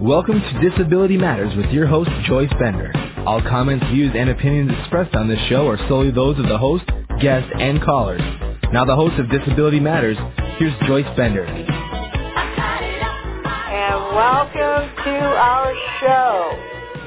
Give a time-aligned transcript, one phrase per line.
[0.00, 2.92] Welcome to Disability Matters with your host, Joyce Bender.
[3.26, 6.84] All comments, views, and opinions expressed on this show are solely those of the host,
[7.18, 8.20] guests, and callers.
[8.74, 10.18] Now the host of Disability Matters,
[10.58, 11.46] here's Joyce Bender.
[11.46, 11.64] And
[14.14, 16.52] welcome to our show.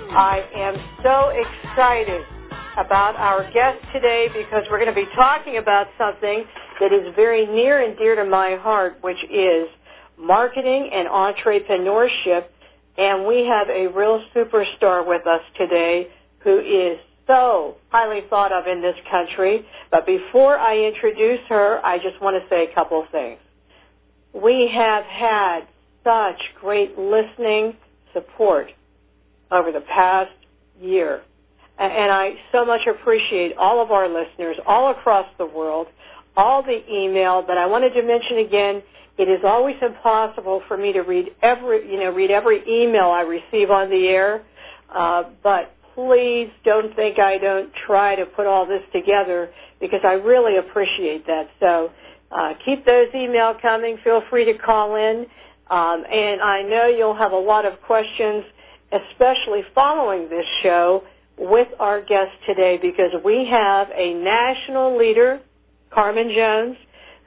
[0.09, 2.25] I am so excited
[2.75, 6.43] about our guest today because we're going to be talking about something
[6.79, 9.69] that is very near and dear to my heart, which is
[10.17, 12.45] marketing and entrepreneurship.
[12.97, 18.67] And we have a real superstar with us today who is so highly thought of
[18.67, 19.65] in this country.
[19.91, 23.39] But before I introduce her, I just want to say a couple of things.
[24.33, 25.61] We have had
[26.03, 27.75] such great listening
[28.13, 28.71] support
[29.51, 30.31] over the past
[30.81, 31.21] year.
[31.77, 35.87] And I so much appreciate all of our listeners all across the world,
[36.35, 38.83] all the email, but I wanted to mention again,
[39.19, 43.21] it is always impossible for me to read every, you know, read every email I
[43.21, 44.41] receive on the air.
[44.89, 49.49] Uh, but please don't think I don't try to put all this together
[49.81, 51.49] because I really appreciate that.
[51.59, 51.91] So
[52.31, 53.97] uh, keep those email coming.
[54.05, 55.25] Feel free to call in.
[55.69, 58.45] Um, and I know you'll have a lot of questions,
[58.91, 61.03] especially following this show
[61.37, 65.41] with our guest today because we have a national leader,
[65.91, 66.77] Carmen Jones,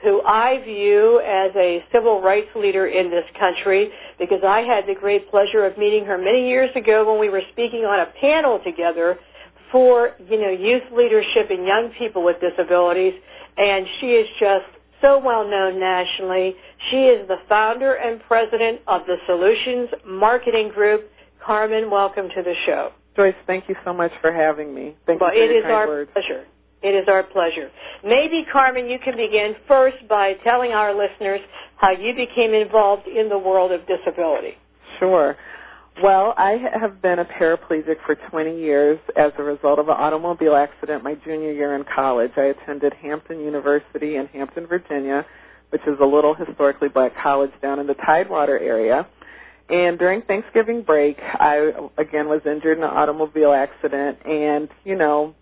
[0.02, 4.94] who I view as a civil rights leader in this country because I had the
[4.94, 8.60] great pleasure of meeting her many years ago when we were speaking on a panel
[8.64, 9.18] together
[9.70, 13.14] for, you know, youth leadership and young people with disabilities
[13.56, 14.66] and she is just
[15.00, 16.54] so well known nationally.
[16.90, 21.10] She is the founder and president of the Solutions Marketing Group.
[21.44, 22.92] Carmen, welcome to the show.
[23.16, 24.96] Joyce, thank you so much for having me.
[25.06, 26.10] Thank well, you for it your is kind our words.
[26.12, 26.46] pleasure.
[26.82, 27.70] It is our pleasure.
[28.04, 31.40] Maybe, Carmen, you can begin first by telling our listeners
[31.76, 34.56] how you became involved in the world of disability.
[34.98, 35.36] Sure.
[36.02, 40.56] Well, I have been a paraplegic for 20 years as a result of an automobile
[40.56, 42.32] accident my junior year in college.
[42.36, 45.26] I attended Hampton University in Hampton, Virginia,
[45.70, 49.06] which is a little historically black college down in the Tidewater area.
[49.68, 55.34] And during Thanksgiving break, I again was injured in an automobile accident and, you know,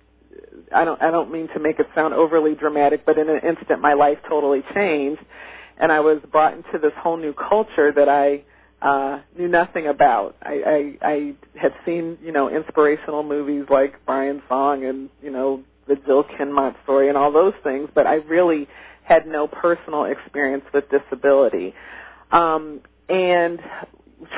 [0.75, 3.81] I don't I don't mean to make it sound overly dramatic, but in an instant
[3.81, 5.23] my life totally changed
[5.81, 8.45] and I was brought into this whole new culture that I
[8.83, 10.37] uh knew nothing about.
[10.43, 15.63] I, I I had seen, you know, inspirational movies like Brian Song and, you know,
[15.89, 18.69] the Jill Kinmont story and all those things, but I really
[19.03, 21.75] had no personal experience with disability.
[22.31, 23.59] Um and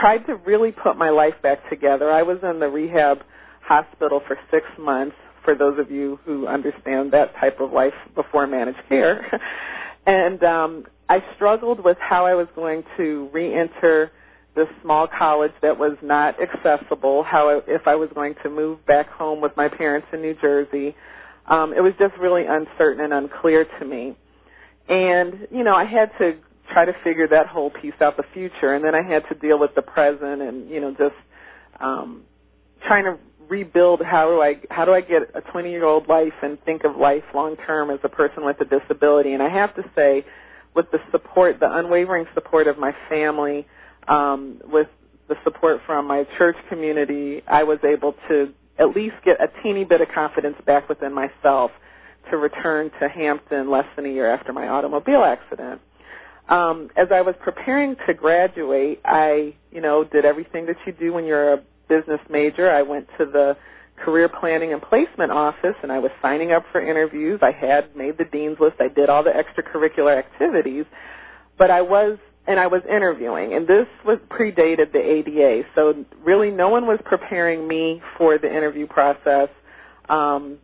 [0.00, 2.10] tried to really put my life back together.
[2.10, 3.18] I was in the rehab
[3.60, 8.46] hospital for 6 months for those of you who understand that type of life before
[8.46, 9.40] managed care.
[10.06, 14.10] and um, I struggled with how I was going to re-enter
[14.54, 17.22] this small college that was not accessible.
[17.22, 20.34] How I, if I was going to move back home with my parents in New
[20.34, 20.94] Jersey,
[21.46, 24.16] um, it was just really uncertain and unclear to me.
[24.88, 26.36] And you know, I had to
[26.70, 29.58] try to figure that whole piece out, the future, and then I had to deal
[29.58, 31.14] with the present, and you know, just
[31.80, 32.22] um,
[32.86, 33.18] trying to
[33.52, 36.84] rebuild how do I how do I get a 20 year old life and think
[36.84, 39.34] of life long term as a person with a disability?
[39.34, 40.24] And I have to say
[40.74, 43.66] with the support the unwavering support of my family
[44.08, 44.88] um with
[45.28, 49.84] the support from my church community I was able to at least get a teeny
[49.84, 51.70] bit of confidence back within myself
[52.30, 55.82] to return to Hampton less than a year after my automobile accident.
[56.48, 61.12] Um as I was preparing to graduate I you know did everything that you do
[61.12, 62.70] when you're a business major.
[62.70, 63.56] I went to the
[63.96, 67.40] career planning and placement office and I was signing up for interviews.
[67.42, 68.76] I had made the dean's list.
[68.80, 70.86] I did all the extracurricular activities,
[71.58, 75.68] but I was and I was interviewing and this was predated the ADA.
[75.74, 79.50] So really no one was preparing me for the interview process.
[80.08, 80.58] Um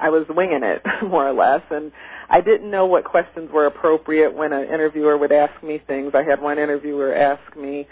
[0.00, 1.92] I was winging it more or less and
[2.28, 6.12] I didn't know what questions were appropriate when an interviewer would ask me things.
[6.14, 7.86] I had one interviewer ask me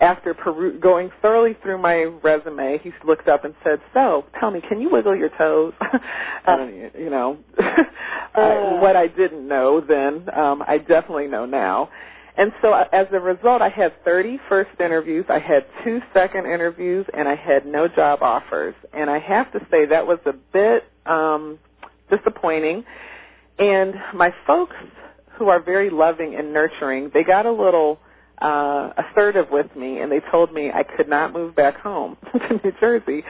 [0.00, 4.60] after peru- going thoroughly through my resume, he looked up and said, "So, tell me,
[4.60, 5.72] can you wiggle your toes?"
[6.46, 7.38] and you know,
[8.34, 11.90] I, what I didn't know then, um, I definitely know now.
[12.36, 16.46] And so, uh, as a result, I had 30 first interviews, I had two second
[16.46, 18.74] interviews, and I had no job offers.
[18.92, 21.60] And I have to say that was a bit um,
[22.10, 22.84] disappointing.
[23.58, 24.74] And my folks,
[25.38, 27.98] who are very loving and nurturing, they got a little
[28.38, 32.60] uh, assertive with me, and they told me I could not move back home to
[32.62, 33.24] New Jersey.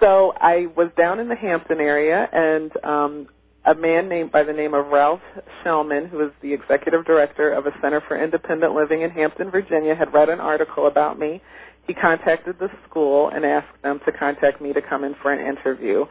[0.00, 3.28] So I was down in the Hampton area, and um,
[3.64, 5.20] a man named by the name of Ralph
[5.62, 9.94] Shellman, who is the executive director of a Center for Independent Living in Hampton, Virginia,
[9.94, 11.40] had read an article about me.
[11.86, 15.44] he contacted the school and asked them to contact me to come in for an
[15.44, 16.04] interview.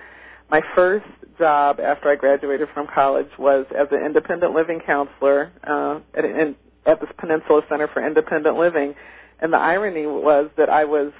[0.49, 1.05] My first
[1.37, 6.55] job after I graduated from college was as an independent living counselor uh, at, in,
[6.85, 8.95] at the Peninsula Center for Independent Living.
[9.39, 11.11] And the irony was that I was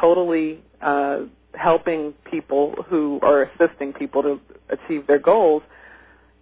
[0.00, 1.20] totally uh,
[1.54, 5.62] helping people who are assisting people to achieve their goals.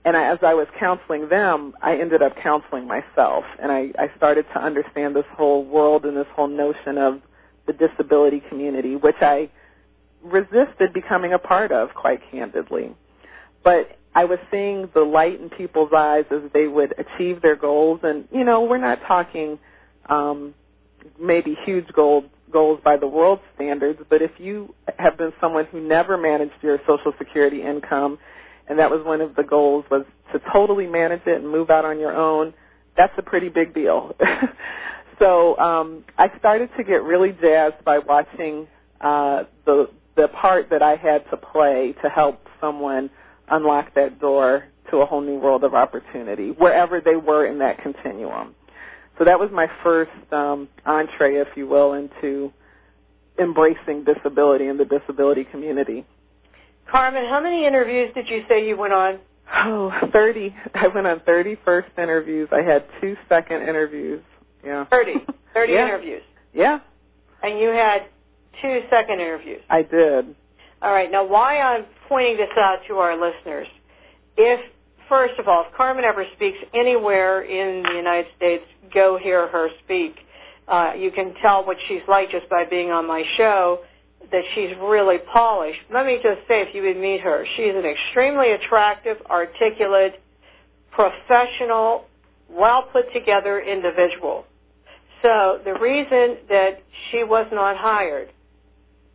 [0.05, 4.11] And I, as I was counseling them, I ended up counseling myself, and I, I
[4.17, 7.21] started to understand this whole world and this whole notion of
[7.67, 9.51] the disability community, which I
[10.23, 12.95] resisted becoming a part of, quite candidly.
[13.63, 18.01] But I was seeing the light in people's eyes as they would achieve their goals,
[18.03, 19.61] and you know, we're not talking
[20.07, 20.55] um,
[21.21, 25.81] maybe huge goals goals by the world standards, but if you have been someone who
[25.81, 28.19] never managed your Social Security income,
[28.67, 31.85] and that was one of the goals was to totally manage it and move out
[31.85, 32.53] on your own,
[32.97, 34.17] that's a pretty big deal.
[35.21, 38.67] so um, I started to get really jazzed by watching
[39.01, 43.11] uh, the the part that I had to play to help someone
[43.51, 47.83] unlock that door to a whole new world of opportunity, wherever they were in that
[47.83, 48.55] continuum.
[49.19, 52.53] So that was my first um, entree, if you will, into
[53.39, 56.07] embracing disability and the disability community.
[56.91, 59.19] Carmen, how many interviews did you say you went on?
[59.55, 60.55] Oh, 30.
[60.75, 62.49] I went on 30 first interviews.
[62.53, 64.23] I had two second interviews.
[64.65, 64.85] Yeah.
[64.87, 65.15] 30.
[65.55, 65.87] 30 yeah.
[65.87, 66.23] interviews.
[66.55, 66.81] Yeah.
[67.43, 68.07] And you had
[68.63, 69.63] two second interviews.
[69.71, 70.35] I did.
[70.81, 71.11] All right.
[71.11, 73.67] Now, why I'm pointing this out to our listeners,
[74.37, 74.61] if
[75.09, 79.69] first of all, if Carmen ever speaks anywhere in the United States, go hear her
[79.85, 80.15] speak.
[80.69, 83.81] Uh, you can tell what she's like just by being on my show
[84.31, 85.81] that she's really polished.
[85.93, 90.21] Let me just say, if you would meet her, she's an extremely attractive, articulate,
[90.91, 92.05] professional,
[92.51, 94.45] well put together individual.
[95.23, 98.29] So the reason that she was not hired,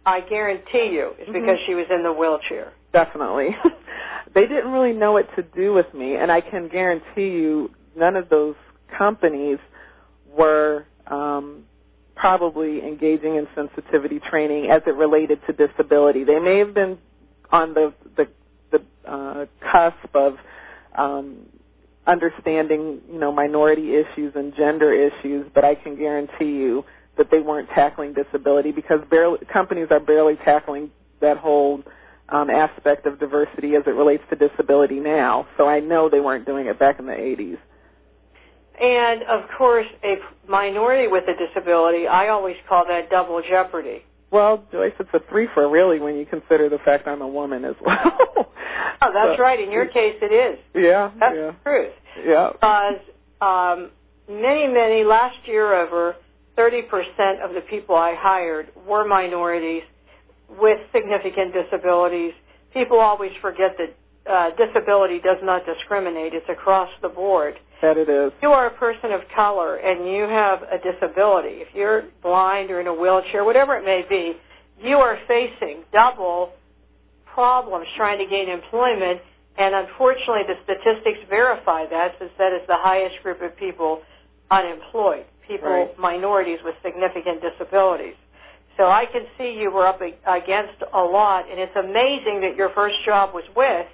[0.05, 1.33] I guarantee you, is Mhm.
[1.33, 2.73] because she was in the wheelchair.
[2.91, 3.55] Definitely.
[4.33, 8.15] they didn't really know what to do with me, and I can guarantee you none
[8.15, 8.55] of those
[8.97, 9.59] companies
[10.35, 11.63] were um,
[12.15, 16.23] probably engaging in sensitivity training as it related to disability.
[16.23, 16.97] They may have been
[17.51, 18.27] on the the,
[18.71, 20.37] the uh, cusp of
[20.95, 21.37] um,
[22.05, 26.85] understanding, you know, minority issues and gender issues, but I can guarantee you
[27.17, 30.89] that they weren't tackling disability because barely, companies are barely tackling
[31.21, 31.81] that whole
[32.29, 35.47] um, aspect of diversity as it relates to disability now.
[35.57, 37.57] So I know they weren't doing it back in the 80s.
[38.81, 40.15] And of course, a
[40.49, 44.03] minority with a disability, I always call that double jeopardy.
[44.31, 47.65] Well, Joyce, it's a three for really when you consider the fact I'm a woman
[47.65, 48.17] as well.
[49.05, 49.59] Oh, that's So- right.
[49.59, 50.57] In your case, it is.
[50.73, 51.91] Yeah, That's yeah, the truth.
[52.25, 52.49] yeah.
[52.53, 52.99] Because
[53.41, 53.89] um,
[54.29, 56.15] many, many, last year over
[56.57, 59.83] 30% of the people I hired were minorities
[60.49, 62.33] with significant disabilities.
[62.73, 63.95] People always forget that
[64.29, 66.33] uh, disability does not discriminate.
[66.33, 67.59] It's across the board.
[67.81, 68.31] That it is.
[68.41, 72.79] you are a person of color and you have a disability, if you're blind or
[72.79, 74.37] in a wheelchair, whatever it may be,
[74.81, 76.53] you are facing double
[77.25, 79.19] problems trying to gain employment.
[79.57, 84.01] And unfortunately, the statistics verify that, since that is the highest group of people
[84.49, 85.99] unemployed, people, Right.
[85.99, 88.15] minorities with significant disabilities.
[88.77, 92.69] So I can see you were up against a lot, and it's amazing that your
[92.69, 93.85] first job was with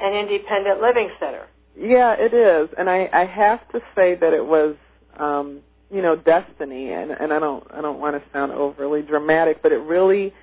[0.00, 1.46] an independent living center.
[1.76, 4.76] Yeah, it is, and I I have to say that it was
[5.16, 9.62] um, you know destiny, and and I don't I don't want to sound overly dramatic,
[9.62, 10.34] but it really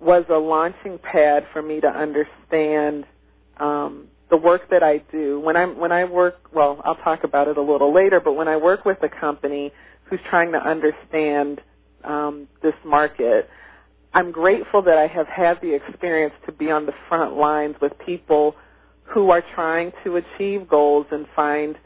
[0.00, 3.06] was a launching pad for me to understand
[3.58, 5.40] um, the work that I do.
[5.40, 8.48] When I'm when I work, well, I'll talk about it a little later, but when
[8.48, 9.72] I work with a company
[10.04, 11.60] who's trying to understand
[12.04, 13.48] um, this market,
[14.14, 17.92] I'm grateful that I have had the experience to be on the front lines with
[18.04, 18.56] people
[19.04, 21.76] who are trying to achieve goals and find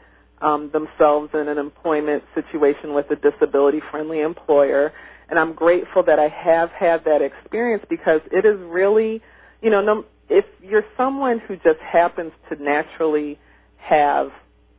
[0.41, 4.91] um, themselves in an employment situation with a disability-friendly employer.
[5.29, 9.21] And I'm grateful that I have had that experience because it is really,
[9.61, 13.37] you know, no, if you're someone who just happens to naturally
[13.77, 14.31] have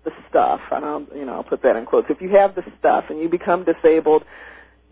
[0.04, 2.08] the stuff, and I'll, you know, I'll put that in quotes.
[2.10, 4.24] If you have the stuff and you become disabled,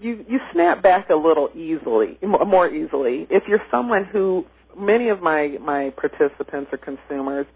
[0.00, 3.26] you you snap back a little easily, more easily.
[3.30, 4.46] If you're someone who
[4.78, 7.46] many of my my participants or consumers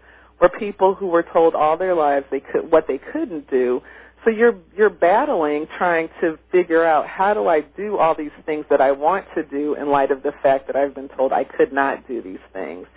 [0.41, 3.81] were people who were told all their lives they could what they couldn't do.
[4.25, 8.65] So you're you're battling trying to figure out how do I do all these things
[8.71, 11.43] that I want to do in light of the fact that I've been told I
[11.43, 12.87] could not do these things.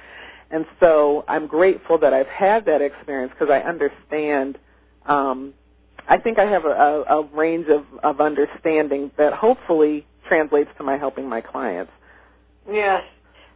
[0.50, 4.58] And so I'm grateful that I've had that experience because I understand
[5.06, 5.52] um
[6.08, 10.84] I think I have a, a, a range of, of understanding that hopefully translates to
[10.84, 11.92] my helping my clients.
[12.70, 13.02] Yes.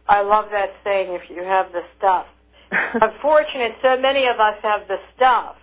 [0.07, 2.27] I love that saying, if you have the stuff.
[2.71, 5.55] Unfortunate, so many of us have the stuff,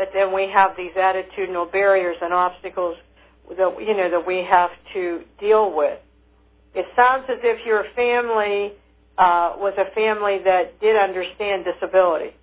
[0.00, 2.96] but then we have these attitudinal barriers and obstacles
[3.50, 5.98] that, you know, that we have to deal with.
[6.74, 8.72] It sounds as if your family
[9.18, 12.34] uh, was a family that did understand disability.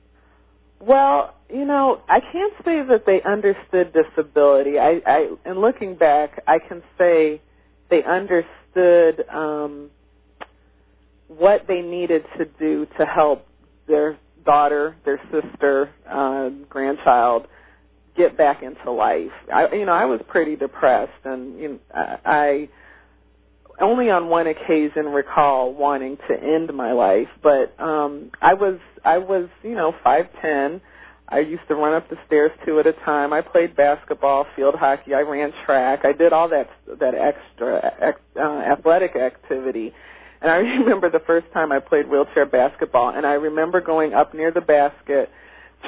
[0.80, 4.78] Well, you know, I can't say that they understood disability.
[4.78, 7.42] I, I in looking back, I can say
[7.90, 9.90] they understood um,
[11.28, 13.48] what they needed to do to help
[13.88, 14.16] their
[14.48, 17.46] daughter, their sister, uh, grandchild
[18.16, 19.32] get back into life.
[19.54, 21.80] I, you know, I was pretty depressed, and you know,
[22.26, 22.68] I
[23.80, 29.20] only on one occasion recall wanting to end my life, but um I was I
[29.20, 30.82] was, you know, 5'10.
[31.30, 33.34] I used to run up the stairs two at a time.
[33.34, 36.04] I played basketball, field hockey, I ran track.
[36.04, 39.94] I did all that that extra ex, uh, athletic activity.
[40.42, 44.34] And I remember the first time I played wheelchair basketball and I remember going up
[44.34, 45.30] near the basket.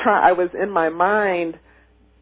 [0.03, 1.59] Try I was in my mind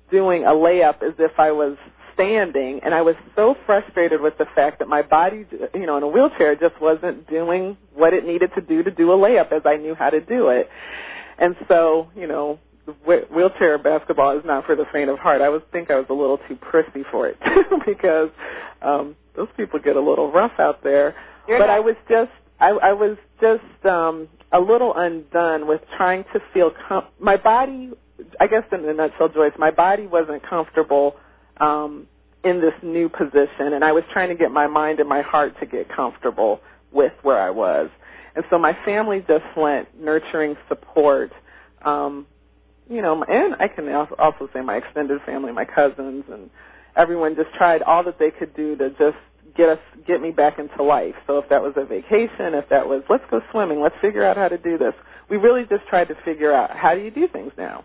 [0.09, 1.77] doing a layup as if I was
[2.13, 6.03] standing and I was so frustrated with the fact that my body, you know, in
[6.03, 9.61] a wheelchair just wasn't doing what it needed to do to do a layup as
[9.65, 10.69] I knew how to do it.
[11.37, 12.59] And so, you know,
[13.05, 15.41] wheelchair basketball is not for the faint of heart.
[15.41, 18.29] I was think I was a little too prissy for it too because
[18.81, 21.15] um those people get a little rough out there.
[21.47, 25.81] You're but not- I was just I I was just um a little undone with
[25.97, 27.91] trying to feel com- my body
[28.39, 31.15] I guess in a nutshell Joyce, my body wasn't comfortable
[31.57, 32.07] um,
[32.43, 35.59] in this new position, and I was trying to get my mind and my heart
[35.59, 36.61] to get comfortable
[36.91, 37.89] with where I was.
[38.35, 41.31] And so my family just lent nurturing support,
[41.83, 42.27] um,
[42.89, 46.49] you know, and I can also say my extended family, my cousins, and
[46.95, 49.17] everyone just tried all that they could do to just
[49.57, 51.15] get us get me back into life.
[51.25, 54.37] So if that was a vacation, if that was let's go swimming, let's figure out
[54.37, 54.93] how to do this.
[55.29, 57.83] We really just tried to figure out how do you do things now.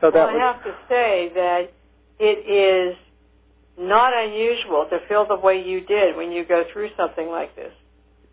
[0.00, 1.72] So that well, I was have to say that
[2.18, 2.96] it is
[3.78, 7.72] not unusual to feel the way you did when you go through something like this.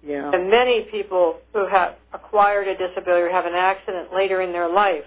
[0.06, 0.32] yeah.
[0.34, 4.70] And many people who have acquired a disability or have an accident later in their
[4.70, 5.06] life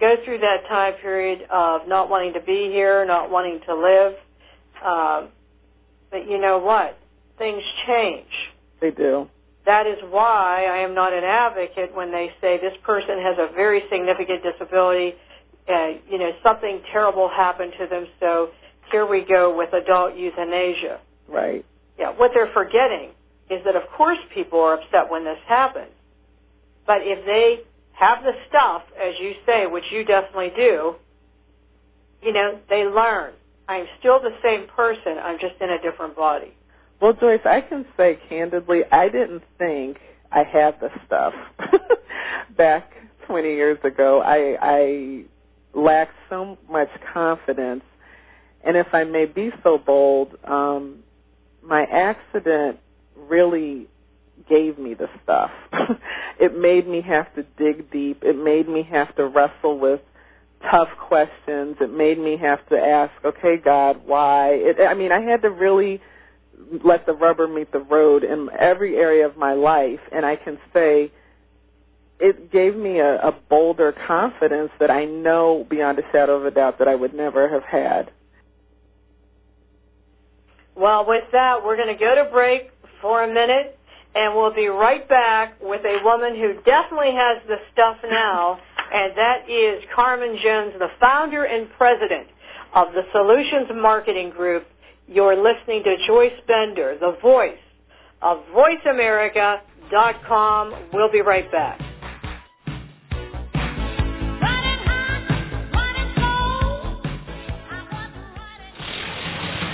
[0.00, 4.14] go through that time period of not wanting to be here, not wanting to live.
[4.84, 5.28] Um,
[6.10, 6.98] but you know what?
[7.38, 8.28] Things change.
[8.80, 9.28] They do.
[9.66, 13.52] That is why I am not an advocate when they say this person has a
[13.54, 15.14] very significant disability.
[15.68, 18.50] Uh, you know, something terrible happened to them, so
[18.90, 21.00] here we go with adult euthanasia.
[21.28, 21.64] Right.
[21.98, 23.10] Yeah, what they're forgetting
[23.50, 25.92] is that of course people are upset when this happens.
[26.86, 27.60] But if they
[27.92, 30.94] have the stuff, as you say, which you definitely do,
[32.22, 33.32] you know, they learn.
[33.68, 36.54] I'm still the same person, I'm just in a different body.
[37.00, 39.98] Well, Joyce, I can say candidly, I didn't think
[40.32, 41.34] I had the stuff
[42.56, 42.90] back
[43.26, 44.22] 20 years ago.
[44.22, 45.24] I, I
[45.74, 47.84] lacked so much confidence,
[48.64, 51.00] and if I may be so bold, um,
[51.62, 52.78] my accident
[53.16, 53.86] really
[54.48, 55.50] gave me the stuff.
[56.40, 58.24] it made me have to dig deep.
[58.24, 60.00] It made me have to wrestle with
[60.70, 61.76] tough questions.
[61.80, 64.50] It made me have to ask, okay, God, why?
[64.52, 66.00] It, I mean, I had to really
[66.84, 70.58] let the rubber meet the road in every area of my life, and I can
[70.72, 71.12] say
[72.20, 76.50] it gave me a, a bolder confidence that I know beyond a shadow of a
[76.50, 78.10] doubt that I would never have had.
[80.74, 83.78] Well, with that, we're going to go to break for a minute,
[84.14, 88.60] and we'll be right back with a woman who definitely has the stuff now,
[88.92, 92.26] and that is Carmen Jones, the founder and president
[92.74, 94.66] of the Solutions Marketing Group.
[95.06, 97.56] You're listening to Joyce Bender, the voice
[98.22, 100.74] of VoiceAmerica.com.
[100.92, 101.80] We'll be right back.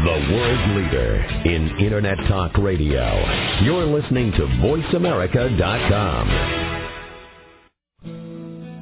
[0.04, 3.24] The world leader in Internet Talk Radio.
[3.62, 6.63] You're listening to VoiceAmerica.com.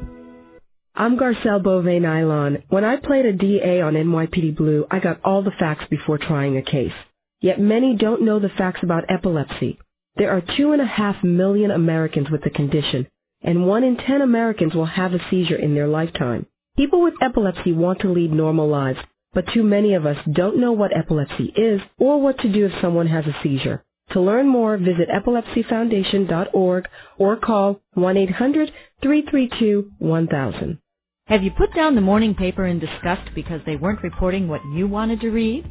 [0.95, 2.63] I'm Garcelle Beauvais Nilon.
[2.69, 6.57] When I played a DA on NYPD Blue, I got all the facts before trying
[6.57, 6.93] a case.
[7.41, 9.79] Yet many don't know the facts about epilepsy.
[10.17, 13.07] There are two and a half million Americans with the condition,
[13.43, 16.47] and one in ten Americans will have a seizure in their lifetime.
[16.77, 18.99] People with epilepsy want to lead normal lives,
[19.33, 22.73] but too many of us don't know what epilepsy is or what to do if
[22.81, 23.85] someone has a seizure.
[24.13, 30.79] To learn more, visit epilepsyfoundation.org or call 1-800-332-1000.
[31.27, 34.89] Have you put down the morning paper in disgust because they weren't reporting what you
[34.89, 35.65] wanted to read?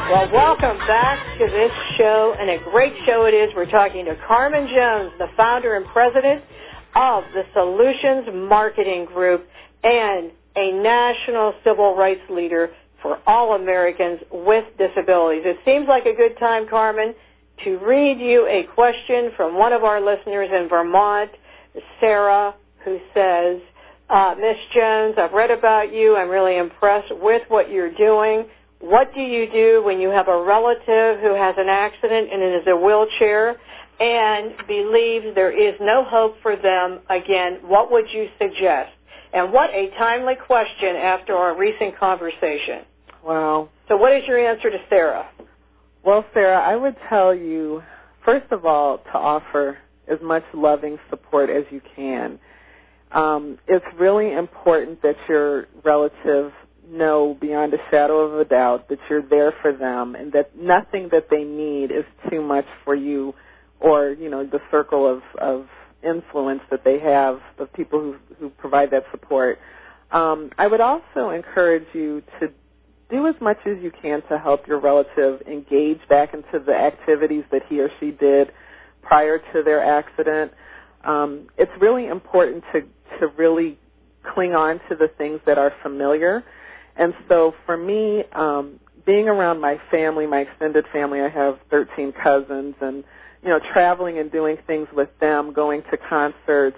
[0.08, 3.50] Well, welcome back to this show, and a great show it is.
[3.56, 6.44] We're talking to Carmen Jones, the founder and president
[6.96, 9.48] of the Solutions Marketing Group
[9.84, 12.70] and a national civil rights leader
[13.02, 15.42] for all Americans with disabilities.
[15.44, 17.16] It seems like a good time, Carmen,
[17.64, 21.32] to read you a question from one of our listeners in Vermont,
[22.00, 23.60] Sarah, who says,
[24.08, 26.16] uh, Miss Jones, I've read about you.
[26.16, 28.46] I'm really impressed with what you're doing.
[28.86, 32.62] What do you do when you have a relative who has an accident and is
[32.68, 33.56] in a wheelchair
[34.00, 37.62] and believes there is no hope for them again?
[37.64, 38.92] What would you suggest?
[39.34, 42.86] And what a timely question after our recent conversation.
[43.26, 43.70] Wow.
[43.88, 45.32] So what is your answer to Sarah?
[46.04, 47.82] Well, Sarah, I would tell you,
[48.24, 52.38] first of all, to offer as much loving support as you can.
[53.12, 56.52] Um, it's really important that your relative
[56.90, 61.10] know beyond a shadow of a doubt that you're there for them and that nothing
[61.12, 63.34] that they need is too much for you
[63.80, 65.68] or, you know, the circle of, of
[66.04, 69.60] influence that they have of people who, who provide that support.
[70.12, 72.50] Um, I would also encourage you to
[73.10, 77.44] do as much as you can to help your relative engage back into the activities
[77.52, 78.52] that he or she did
[79.02, 80.52] prior to their accident.
[81.04, 82.82] Um, it's really important to
[83.20, 83.78] to really
[84.34, 86.44] cling on to the things that are familiar.
[86.96, 92.14] And so for me, um, being around my family, my extended family, I have 13
[92.14, 93.04] cousins, and
[93.44, 96.78] you know, traveling and doing things with them, going to concerts,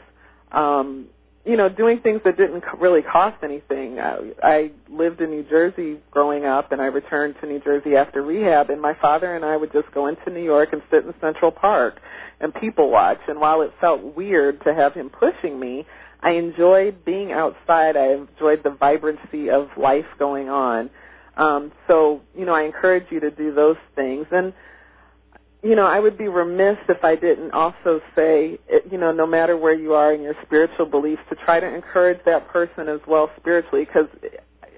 [0.51, 1.07] um,
[1.45, 3.99] you know, doing things that didn't really cost anything.
[3.99, 8.21] I, I lived in New Jersey growing up, and I returned to New Jersey after
[8.21, 8.69] rehab.
[8.69, 11.51] And my father and I would just go into New York and sit in Central
[11.51, 12.01] Park
[12.41, 13.19] and people watch.
[13.29, 15.85] And while it felt weird to have him pushing me,
[16.21, 17.95] I enjoyed being outside.
[17.95, 20.89] I enjoyed the vibrancy of life going on.
[21.35, 24.25] Um, so, you know, I encourage you to do those things.
[24.31, 24.53] And
[25.63, 29.57] you know, I would be remiss if I didn't also say, you know, no matter
[29.57, 33.31] where you are in your spiritual beliefs, to try to encourage that person as well
[33.37, 33.83] spiritually.
[33.83, 34.07] Because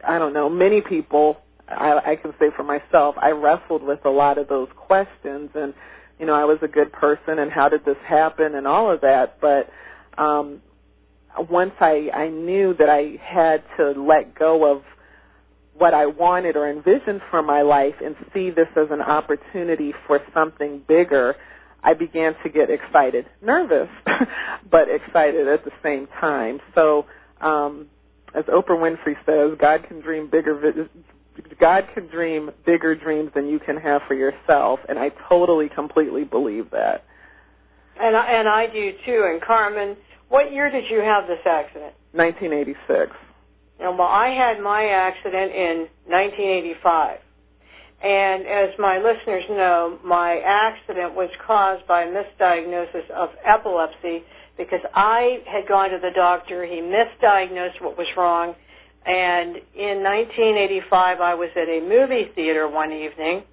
[0.08, 4.10] I don't know, many people, I, I can say for myself, I wrestled with a
[4.10, 5.74] lot of those questions and
[6.18, 9.02] you know, I was a good person and how did this happen and all of
[9.02, 9.40] that.
[9.40, 9.70] But
[10.18, 10.62] um,
[11.38, 14.84] once I, I knew that I had to let go of
[15.78, 20.20] what I wanted or envisioned for my life and see this as an opportunity for
[20.34, 21.36] something bigger,
[21.84, 23.90] I began to get excited, nervous,
[24.70, 26.60] but excited at the same time.
[26.76, 27.06] So,
[27.40, 27.88] um,
[28.36, 30.90] as Oprah Winfrey says, God can dream bigger.
[31.60, 36.26] God can dream bigger dreams than you can have for yourself, and I totally, completely
[36.26, 37.06] believe that.
[38.00, 39.28] And I, and I do too.
[39.30, 39.98] And Carmen,
[40.30, 41.94] what year did you have this accident?
[42.14, 43.12] 1986.
[43.80, 47.20] And well, I had my accident in 1985.
[48.02, 54.24] And as my listeners know, my accident was caused by a misdiagnosis of epilepsy
[54.58, 56.66] because I had gone to the doctor.
[56.66, 58.56] He misdiagnosed what was wrong.
[59.06, 63.44] And in 1985, I was at a movie theater one evening.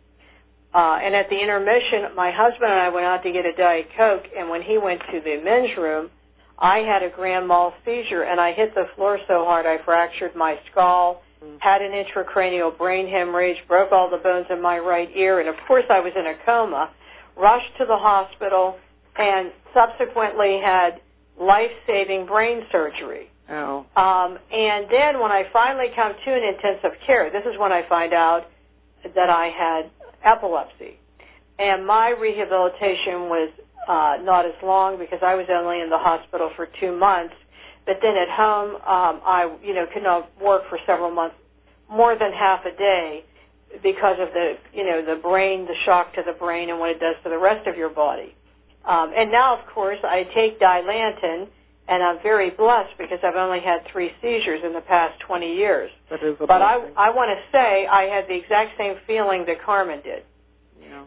[0.74, 3.88] Uh, and at the intermission, my husband and I went out to get a Diet
[3.96, 4.24] Coke.
[4.36, 6.10] And when he went to the men's room,
[6.58, 10.34] I had a grand mal seizure and I hit the floor so hard I fractured
[10.34, 11.22] my skull,
[11.58, 15.56] had an intracranial brain hemorrhage, broke all the bones in my right ear, and of
[15.66, 16.90] course I was in a coma,
[17.36, 18.78] rushed to the hospital,
[19.16, 21.00] and subsequently had
[21.38, 23.30] life-saving brain surgery.
[23.50, 23.86] Oh.
[23.96, 27.86] Um, and then when I finally come to in intensive care, this is when I
[27.88, 28.48] find out
[29.14, 29.90] that I had
[30.24, 30.98] epilepsy.
[31.58, 33.50] And my rehabilitation was
[33.86, 37.34] uh, not as long because I was only in the hospital for two months.
[37.86, 41.36] But then at home, um, I you know could not work for several months,
[41.88, 43.24] more than half a day,
[43.82, 47.00] because of the you know the brain, the shock to the brain, and what it
[47.00, 48.34] does to the rest of your body.
[48.84, 51.48] Um, and now, of course, I take Dilantin,
[51.88, 55.90] and I'm very blessed because I've only had three seizures in the past 20 years.
[56.10, 56.92] That is a but blessing.
[56.96, 60.22] I I want to say I had the exact same feeling that Carmen did.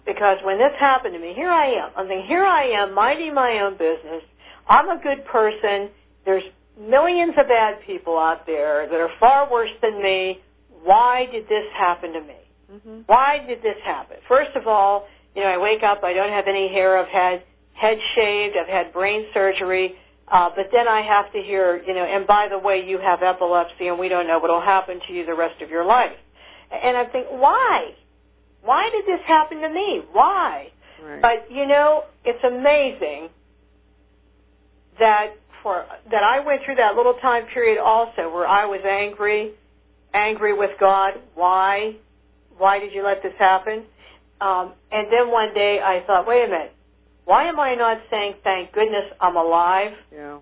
[0.06, 1.92] Because when this happened to me, here I am.
[1.96, 4.24] I'm thinking, here I am, minding my own business.
[4.68, 5.90] I'm a good person.
[6.26, 6.44] There's
[6.80, 10.40] millions of bad people out there that are far worse than me.
[10.84, 12.36] Why did this happen to me?
[12.72, 13.00] Mm-hmm.
[13.08, 14.18] Why did this happen?
[14.28, 17.44] First of all, you know, I wake up, I don't have any hair, I've had
[17.74, 19.96] head shaved, I've had brain surgery,
[20.28, 23.24] uh, but then I have to hear, you know, and by the way, you have
[23.24, 26.16] epilepsy and we don't know what will happen to you the rest of your life.
[26.72, 27.94] And I think, why?
[28.64, 30.02] Why did this happen to me?
[30.12, 30.70] Why?
[31.04, 31.22] Right.
[31.22, 33.30] But you know, it's amazing
[35.00, 39.52] that for that I went through that little time period also where I was angry,
[40.14, 41.14] angry with God.
[41.36, 41.96] Why?
[42.58, 43.84] Why did you let this happen?
[44.42, 46.74] Um, and then one day I thought, wait a minute,
[47.26, 49.94] why am I not saying thank goodness I'm alive?
[50.12, 50.40] Yeah.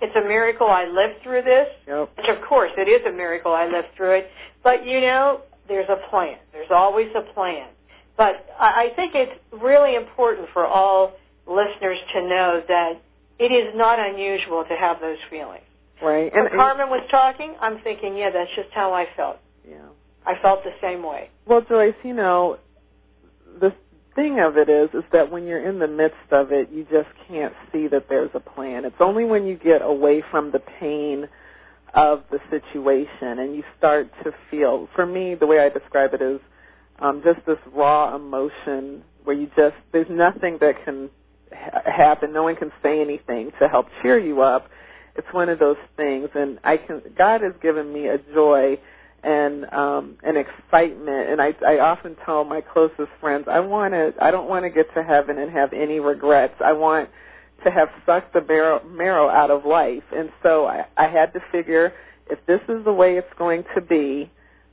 [0.00, 1.68] It's a miracle I lived through this.
[1.86, 2.16] Yep.
[2.16, 4.30] Which of course it is a miracle I lived through it.
[4.62, 6.36] But you know, there's a plan.
[6.52, 7.68] There's always a plan.
[8.16, 11.12] But I think it's really important for all
[11.46, 12.92] listeners to know that
[13.38, 15.62] it is not unusual to have those feelings.
[16.02, 16.32] Right.
[16.34, 19.38] When And, Carmen was talking, I'm thinking, yeah, that's just how I felt.
[19.68, 19.76] yeah.
[20.24, 21.30] I felt the same way.
[21.46, 22.58] Well, Joyce, you know,
[23.60, 23.72] the
[24.16, 27.08] thing of it is, is that when you're in the midst of it, you just
[27.28, 28.84] can't see that there's a plan.
[28.84, 31.28] It's only when you get away from the pain
[31.94, 36.22] of the situation and you start to feel for me the way i describe it
[36.22, 36.40] is
[36.98, 41.08] um just this raw emotion where you just there's nothing that can
[41.52, 44.68] ha- happen no one can say anything to help cheer you up.
[45.16, 48.78] It's one of those things and i can god has given me a joy
[49.22, 54.12] and um an excitement and i i often tell my closest friends i want to
[54.20, 56.54] i don't want to get to heaven and have any regrets.
[56.62, 57.08] I want
[57.66, 60.04] to have sucked the marrow, marrow out of life.
[60.14, 61.92] And so I, I had to figure
[62.30, 64.30] if this is the way it's going to be,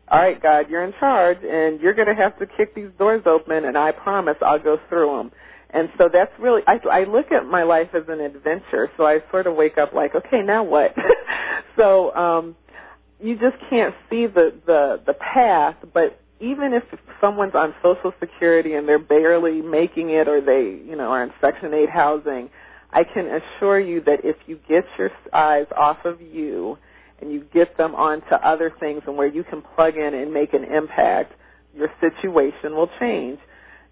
[0.07, 3.23] all right, God, you're in charge, and you're going to have to kick these doors
[3.25, 5.31] open, and I promise I'll go through them.
[5.69, 8.91] And so that's really, I, I look at my life as an adventure.
[8.95, 10.95] So I sort of wake up like, okay, now what?
[11.75, 12.55] so um,
[13.19, 16.83] you just can't see the, the, the path, but even if
[17.21, 21.31] someone's on Social Security and they're barely making it or they, you know, are in
[21.41, 22.49] Section 8 housing,
[22.93, 26.77] I can assure you that if you get your eyes off of you
[27.19, 30.53] and you get them onto other things and where you can plug in and make
[30.53, 31.33] an impact,
[31.75, 33.39] your situation will change.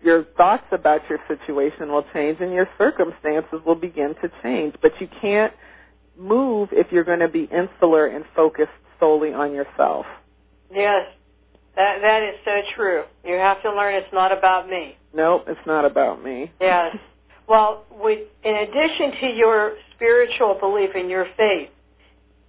[0.03, 4.75] Your thoughts about your situation will change and your circumstances will begin to change.
[4.81, 5.53] But you can't
[6.17, 10.05] move if you're going to be insular and focused solely on yourself.
[10.71, 11.07] Yes,
[11.75, 13.03] that that is so true.
[13.25, 14.97] You have to learn it's not about me.
[15.13, 16.51] Nope, it's not about me.
[16.61, 16.95] Yes.
[17.51, 21.67] Well, with, in addition to your spiritual belief in your faith,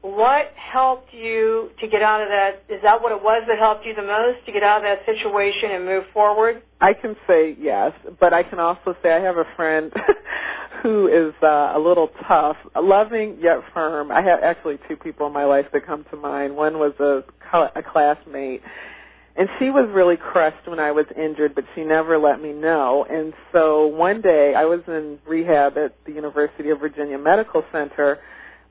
[0.01, 2.62] what helped you to get out of that?
[2.73, 5.05] Is that what it was that helped you the most to get out of that
[5.05, 6.62] situation and move forward?
[6.81, 9.93] I can say yes, but I can also say I have a friend
[10.85, 14.12] who is uh, a little tough, loving yet firm.
[14.12, 16.55] I have actually two people in my life that come to mind.
[16.55, 17.25] One was a,
[17.75, 18.62] a classmate,
[19.37, 23.07] and she was really crushed when I was injured, but she never let me know.
[23.09, 28.21] And so one day I was in rehab at the University of Virginia Medical Center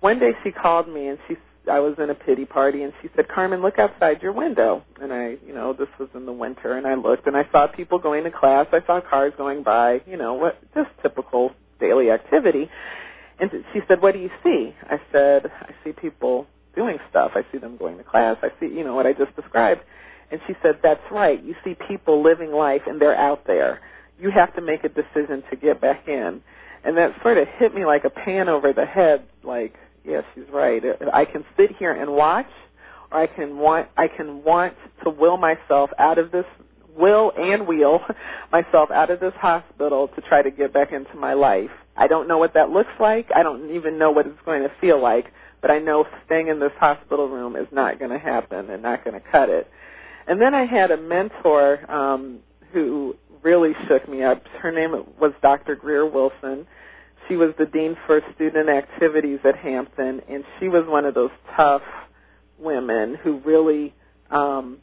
[0.02, 1.38] one day she called me and she
[1.69, 4.84] I was in a pity party and she said, Carmen, look outside your window.
[5.00, 7.67] And I, you know, this was in the winter and I looked and I saw
[7.67, 8.65] people going to class.
[8.71, 12.67] I saw cars going by, you know, what, just typical daily activity.
[13.39, 14.74] And she said, what do you see?
[14.89, 17.34] I said, I see people doing stuff.
[17.36, 18.38] I see them going to class.
[18.41, 19.82] I see, you know, what I just described.
[20.32, 21.44] And she said, that's right.
[21.44, 23.82] You see people living life and they're out there.
[24.20, 26.41] You have to make a decision to get back in.
[26.84, 30.46] And that sort of hit me like a pan over the head, like, yeah, she's
[30.52, 30.82] right.
[31.13, 32.50] I can sit here and watch,
[33.12, 36.46] or I can want I can want to will myself out of this
[36.98, 38.00] will and wheel
[38.52, 41.70] myself out of this hospital to try to get back into my life.
[41.96, 43.30] I don't know what that looks like.
[43.36, 46.60] I don't even know what it's going to feel like, but I know staying in
[46.60, 49.70] this hospital room is not going to happen and not going to cut it.
[50.27, 52.39] And then I had a mentor um
[52.71, 54.45] who really shook me up.
[54.60, 55.75] Her name was Dr.
[55.75, 56.67] Greer Wilson
[57.31, 61.31] she was the dean for student activities at Hampton, and she was one of those
[61.55, 61.84] tough
[62.60, 63.93] women who really
[64.29, 64.79] um,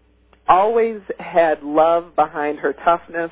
[0.48, 3.30] always had love behind her toughness,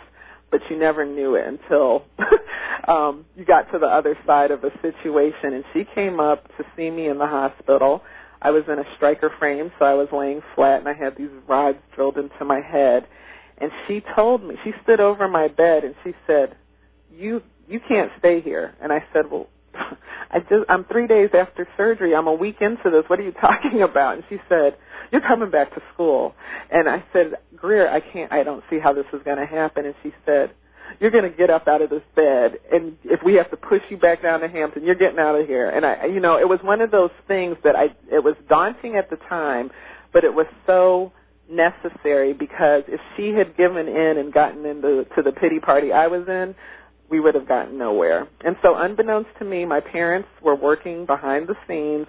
[0.51, 2.05] but you never knew it until
[2.89, 5.55] um, you got to the other side of a situation.
[5.55, 8.03] And she came up to see me in the hospital.
[8.41, 11.31] I was in a Stryker frame, so I was laying flat, and I had these
[11.47, 13.07] rods drilled into my head.
[13.59, 16.57] And she told me, she stood over my bed, and she said,
[17.11, 18.75] "You you can't stay here.
[18.81, 22.15] And I said, well, I just, I'm three days after surgery.
[22.15, 23.05] I'm a week into this.
[23.09, 24.17] What are you talking about?
[24.17, 24.77] And she said,
[25.13, 26.35] you're coming back to school.
[26.71, 29.87] And I said, Greer, I can't, I don't see how this is going to happen.
[29.87, 30.51] And she said,
[31.01, 33.83] you're going to get up out of this bed and if we have to push
[33.91, 35.69] you back down to Hampton, you're getting out of here.
[35.69, 38.97] And I, you know, it was one of those things that I, it was daunting
[38.97, 39.71] at the time,
[40.13, 41.13] but it was so
[41.49, 46.07] necessary because if she had given in and gotten into to the pity party I
[46.09, 46.55] was in,
[47.09, 48.27] we would have gotten nowhere.
[48.45, 52.07] And so, unbeknownst to me, my parents were working behind the scenes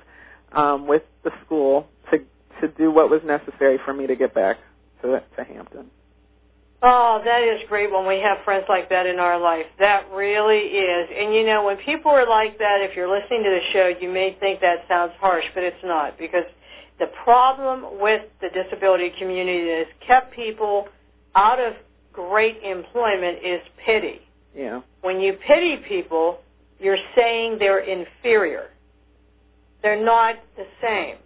[0.51, 2.19] um, with the school to
[2.61, 4.57] to do what was necessary for me to get back
[5.01, 5.91] to to Hampton.
[6.83, 9.65] Oh, that is great when we have friends like that in our life.
[9.79, 11.09] That really is.
[11.15, 14.11] And you know, when people are like that, if you're listening to the show, you
[14.11, 16.45] may think that sounds harsh, but it's not because
[16.99, 20.87] the problem with the disability community that has kept people
[21.35, 21.73] out of
[22.13, 24.21] great employment is pity.
[24.55, 24.81] Yeah.
[25.01, 26.39] When you pity people,
[26.79, 28.69] you're saying they're inferior.
[29.81, 31.16] They're not the same.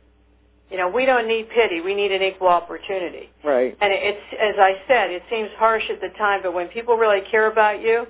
[0.72, 1.82] You know, we don't need pity.
[1.82, 3.30] We need an equal opportunity.
[3.44, 3.78] Right.
[3.82, 7.20] And it's, as I said, it seems harsh at the time, but when people really
[7.30, 8.08] care about you,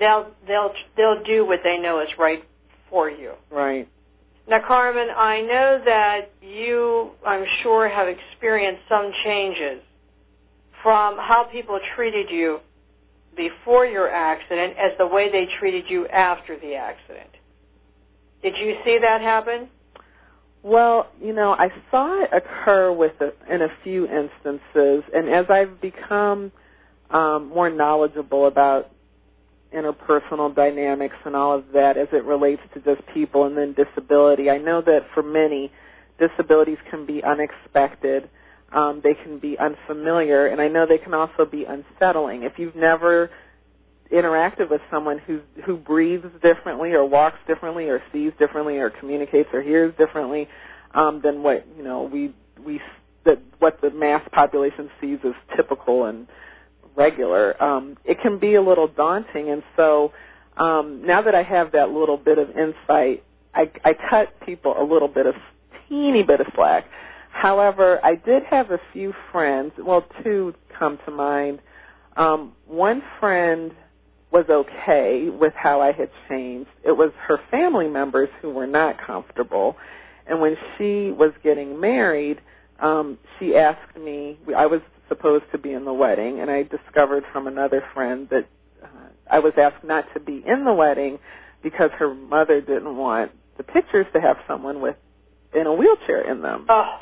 [0.00, 2.44] they'll they'll they'll do what they know is right
[2.90, 3.34] for you.
[3.50, 3.88] Right.
[4.48, 9.82] Now, Carmen, I know that you, I'm sure, have experienced some changes
[10.82, 12.60] from how people treated you
[13.36, 17.28] before your accident as the way they treated you after the accident.
[18.42, 19.68] Did you see that happen?
[20.68, 25.46] Well, you know, I saw it occur with a, in a few instances, and as
[25.48, 26.52] I've become
[27.10, 28.90] um, more knowledgeable about
[29.74, 34.50] interpersonal dynamics and all of that as it relates to just people and then disability,
[34.50, 35.72] I know that for many,
[36.18, 38.28] disabilities can be unexpected
[38.72, 42.42] um, they can be unfamiliar, and I know they can also be unsettling.
[42.42, 43.30] If you've never
[44.12, 49.48] interacted with someone who who breathes differently, or walks differently, or sees differently, or communicates
[49.52, 50.48] or hears differently
[50.94, 52.80] um, than what you know we we
[53.24, 56.26] that what the mass population sees as typical and
[56.96, 59.50] regular, um, it can be a little daunting.
[59.50, 60.12] And so
[60.56, 63.22] um, now that I have that little bit of insight,
[63.54, 65.34] I, I cut people a little bit of
[65.88, 66.86] teeny bit of slack
[67.30, 71.60] However, I did have a few friends, well, two come to mind.
[72.16, 73.72] Um, one friend
[74.30, 76.70] was okay with how I had changed.
[76.84, 79.76] It was her family members who were not comfortable.
[80.26, 82.40] And when she was getting married,
[82.80, 87.24] um, she asked me, I was supposed to be in the wedding, and I discovered
[87.32, 88.46] from another friend that
[88.82, 88.86] uh,
[89.30, 91.18] I was asked not to be in the wedding
[91.62, 94.96] because her mother didn't want the pictures to have someone with
[95.54, 96.66] in a wheelchair in them.
[96.68, 96.98] Oh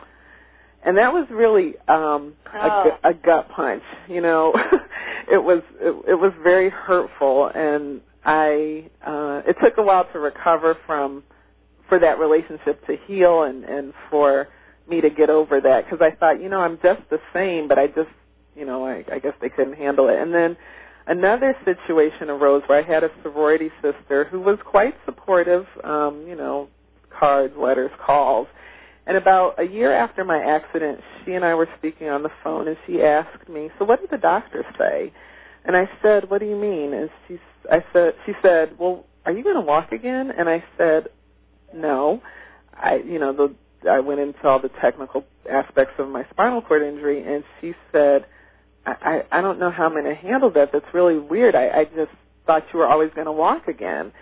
[0.86, 2.96] and that was really um oh.
[3.02, 4.54] a, a gut punch you know
[5.30, 10.18] it was it, it was very hurtful and i uh it took a while to
[10.18, 11.22] recover from
[11.88, 14.48] for that relationship to heal and and for
[14.88, 17.78] me to get over that because I thought, you know, I'm just the same, but
[17.78, 18.10] I just,
[18.54, 20.18] you know, I, I guess they couldn't handle it.
[20.20, 20.56] And then
[21.06, 26.36] another situation arose where I had a sorority sister who was quite supportive, um, you
[26.36, 26.68] know,
[27.10, 28.46] cards, letters, calls.
[29.06, 32.66] And about a year after my accident, she and I were speaking on the phone,
[32.66, 35.12] and she asked me, "So what did the doctor say?"
[35.64, 37.38] And I said, "What do you mean?" And she,
[37.70, 41.08] I said, she said, "Well, are you going to walk again?" And I said,
[41.72, 42.20] "No."
[42.74, 43.54] I, you know, the
[43.88, 48.26] I went into all the technical aspects of my spinal cord injury, and she said,
[48.84, 50.72] "I, I, I don't know how I'm going to handle that.
[50.72, 51.54] That's really weird.
[51.54, 52.10] I, I just
[52.44, 54.12] thought you were always going to walk again."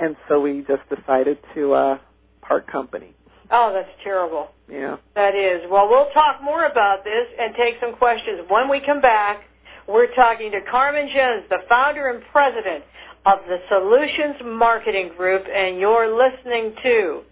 [0.00, 1.98] And so we just decided to uh,
[2.42, 3.14] part company.
[3.50, 4.48] Oh, that's terrible.
[4.68, 4.96] Yeah.
[5.14, 5.62] That is.
[5.70, 9.44] Well, we'll talk more about this and take some questions when we come back.
[9.88, 12.82] We're talking to Carmen Jones, the founder and president
[13.24, 17.22] of the Solutions Marketing Group, and you're listening to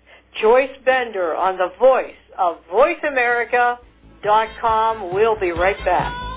[0.41, 5.15] Joyce Bender on the voice of VoiceAmerica.com.
[5.15, 6.34] We'll be right back.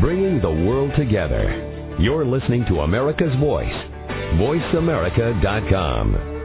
[0.00, 1.96] Bringing the world together.
[1.98, 3.74] You're listening to America's Voice,
[4.38, 6.36] voiceamerica.com.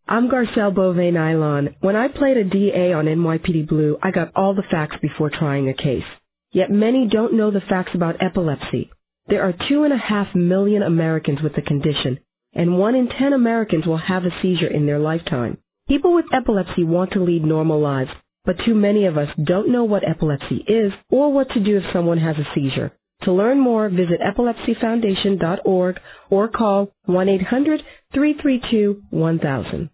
[0.05, 1.75] I'm Garcelle Beauvais Nilon.
[1.79, 5.69] When I played a DA on NYPD Blue, I got all the facts before trying
[5.69, 6.03] a case.
[6.51, 8.91] Yet many don't know the facts about epilepsy.
[9.27, 12.19] There are two and a half million Americans with the condition,
[12.53, 15.57] and one in ten Americans will have a seizure in their lifetime.
[15.87, 18.11] People with epilepsy want to lead normal lives,
[18.45, 21.83] but too many of us don't know what epilepsy is or what to do if
[21.91, 22.91] someone has a seizure.
[23.23, 29.89] To learn more, visit epilepsyfoundation.org or call 1-800-332-1000.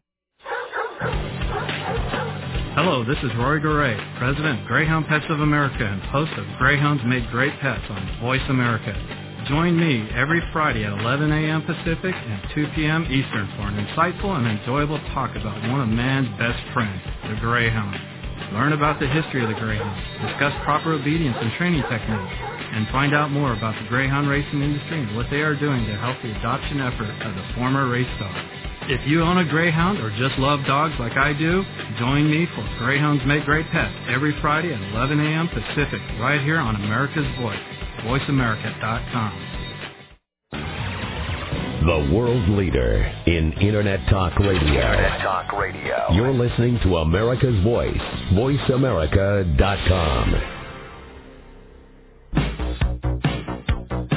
[2.76, 7.04] Hello, this is Rory Garay, President of Greyhound Pets of America and host of Greyhounds
[7.06, 8.94] Make Great Pets on Voice America.
[9.48, 11.62] Join me every Friday at 11 a.m.
[11.64, 13.04] Pacific and 2 p.m.
[13.06, 17.96] Eastern for an insightful and enjoyable talk about one of man's best friends, the Greyhound.
[18.54, 19.96] Learn about the history of the Greyhound,
[20.28, 22.36] discuss proper obedience and training techniques,
[22.74, 25.96] and find out more about the Greyhound racing industry and what they are doing to
[25.98, 28.36] help the adoption effort of the former race dog.
[28.90, 31.64] If you own a Greyhound or just love dogs like I do,
[31.98, 35.48] join me for Greyhounds Make Great Pets every Friday at 11 a.m.
[35.50, 37.62] Pacific right here on America's Voice,
[38.02, 39.46] voiceamerica.com.
[41.86, 44.60] The world leader in Internet Talk Radio.
[44.62, 46.12] Internet Talk Radio.
[46.12, 47.96] You're listening to America's Voice,
[48.34, 50.36] voiceamerica.com.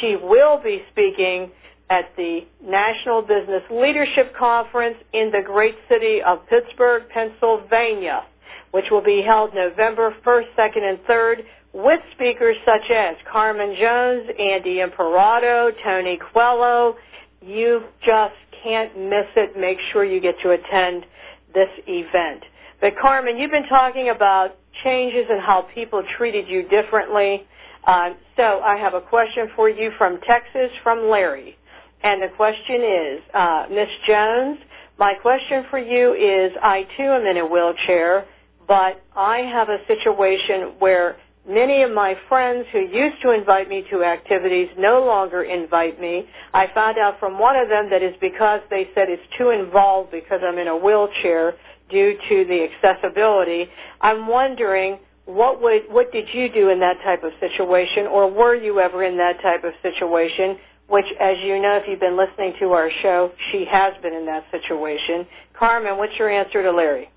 [0.00, 1.50] she will be speaking
[1.90, 8.26] at the National Business Leadership Conference in the great city of Pittsburgh, Pennsylvania,
[8.72, 14.28] which will be held November 1st, 2nd, and 3rd with speakers such as Carmen Jones,
[14.38, 16.96] Andy Imparato, Tony Coelho.
[17.40, 19.56] You just can't miss it.
[19.56, 21.06] Make sure you get to attend
[21.54, 22.44] this event.
[22.80, 27.46] But Carmen, you've been talking about changes and how people treated you differently.
[27.86, 31.56] Uh, so I have a question for you from Texas, from Larry.
[32.02, 34.58] And the question is, uh, Miss Jones,
[34.98, 38.26] my question for you is, I too am in a wheelchair,
[38.66, 41.16] but I have a situation where
[41.48, 46.28] Many of my friends who used to invite me to activities no longer invite me.
[46.54, 50.12] I found out from one of them that it's because they said it's too involved
[50.12, 51.54] because I'm in a wheelchair
[51.90, 53.68] due to the accessibility.
[54.00, 58.54] I'm wondering what would what did you do in that type of situation or were
[58.54, 60.58] you ever in that type of situation?
[60.88, 64.26] Which as you know if you've been listening to our show, she has been in
[64.26, 65.26] that situation.
[65.58, 67.11] Carmen, what's your answer to Larry?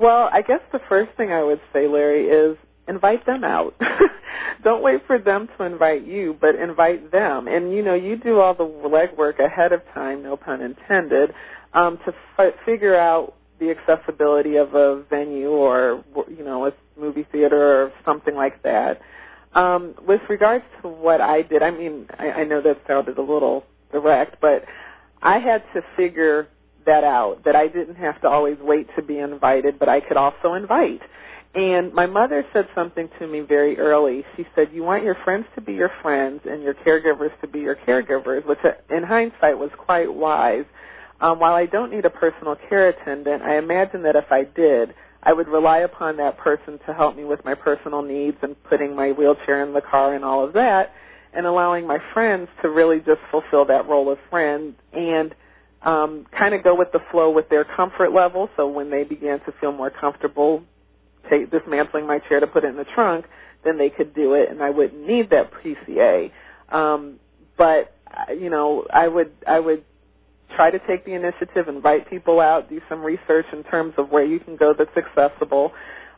[0.00, 2.56] Well, I guess the first thing I would say, Larry, is
[2.88, 3.74] invite them out.
[4.64, 7.46] Don't wait for them to invite you, but invite them.
[7.46, 11.34] And you know, you do all the legwork ahead of time, no pun intended,
[11.74, 17.26] um, to f- figure out the accessibility of a venue or you know a movie
[17.30, 19.02] theater or something like that.
[19.54, 23.22] Um, with regards to what I did, I mean, I, I know that sounded a
[23.22, 24.64] little direct, but
[25.20, 26.48] I had to figure
[26.86, 27.44] that out.
[27.44, 31.02] That I didn't have to always wait to be invited, but I could also invite.
[31.54, 34.24] And my mother said something to me very early.
[34.36, 37.60] She said, "You want your friends to be your friends and your caregivers to be
[37.60, 40.64] your caregivers," which uh, in hindsight was quite wise.
[41.20, 44.94] Um, while I don't need a personal care attendant, I imagine that if I did,
[45.22, 48.94] I would rely upon that person to help me with my personal needs and putting
[48.94, 50.94] my wheelchair in the car and all of that,
[51.34, 55.34] and allowing my friends to really just fulfill that role of friend and
[55.82, 58.48] um, kind of go with the flow with their comfort level.
[58.56, 60.62] So when they began to feel more comfortable
[61.28, 63.26] take dismantling my chair to put it in the trunk,
[63.64, 66.30] then they could do it, and I wouldn't need that PCA.
[66.70, 67.20] Um,
[67.56, 67.94] but
[68.30, 69.84] you know, I would I would
[70.54, 74.24] try to take the initiative, invite people out, do some research in terms of where
[74.24, 75.72] you can go that's accessible.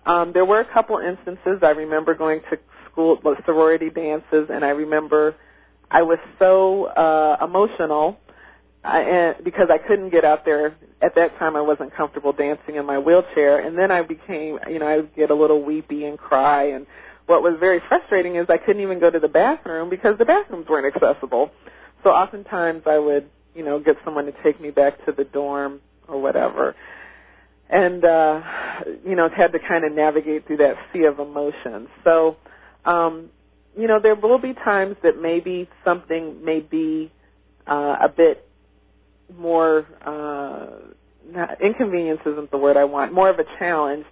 [0.06, 1.58] Um, there were a couple instances.
[1.62, 2.58] I remember going to
[2.90, 5.36] school sorority dances, and I remember
[5.90, 8.18] I was so uh, emotional
[8.85, 12.85] I, because I couldn't get out there at that time, I wasn't comfortable dancing in
[12.85, 16.18] my wheelchair, and then I became, you know, I would get a little weepy and
[16.18, 16.64] cry.
[16.64, 16.87] And
[17.26, 20.68] what was very frustrating is I couldn't even go to the bathroom because the bathrooms
[20.68, 21.51] weren't accessible.
[22.03, 25.80] So oftentimes I would, you know, get someone to take me back to the dorm
[26.09, 26.74] or whatever,
[27.70, 28.43] and uh,
[29.07, 31.89] you know, had to kind of navigate through that sea of emotions.
[32.03, 32.37] So,
[32.85, 33.30] um,
[33.78, 37.12] you know, there will be times that maybe something may be
[37.66, 38.49] uh, a bit
[39.39, 40.66] more uh,
[41.30, 44.05] not, inconvenience isn't the word I want, more of a challenge,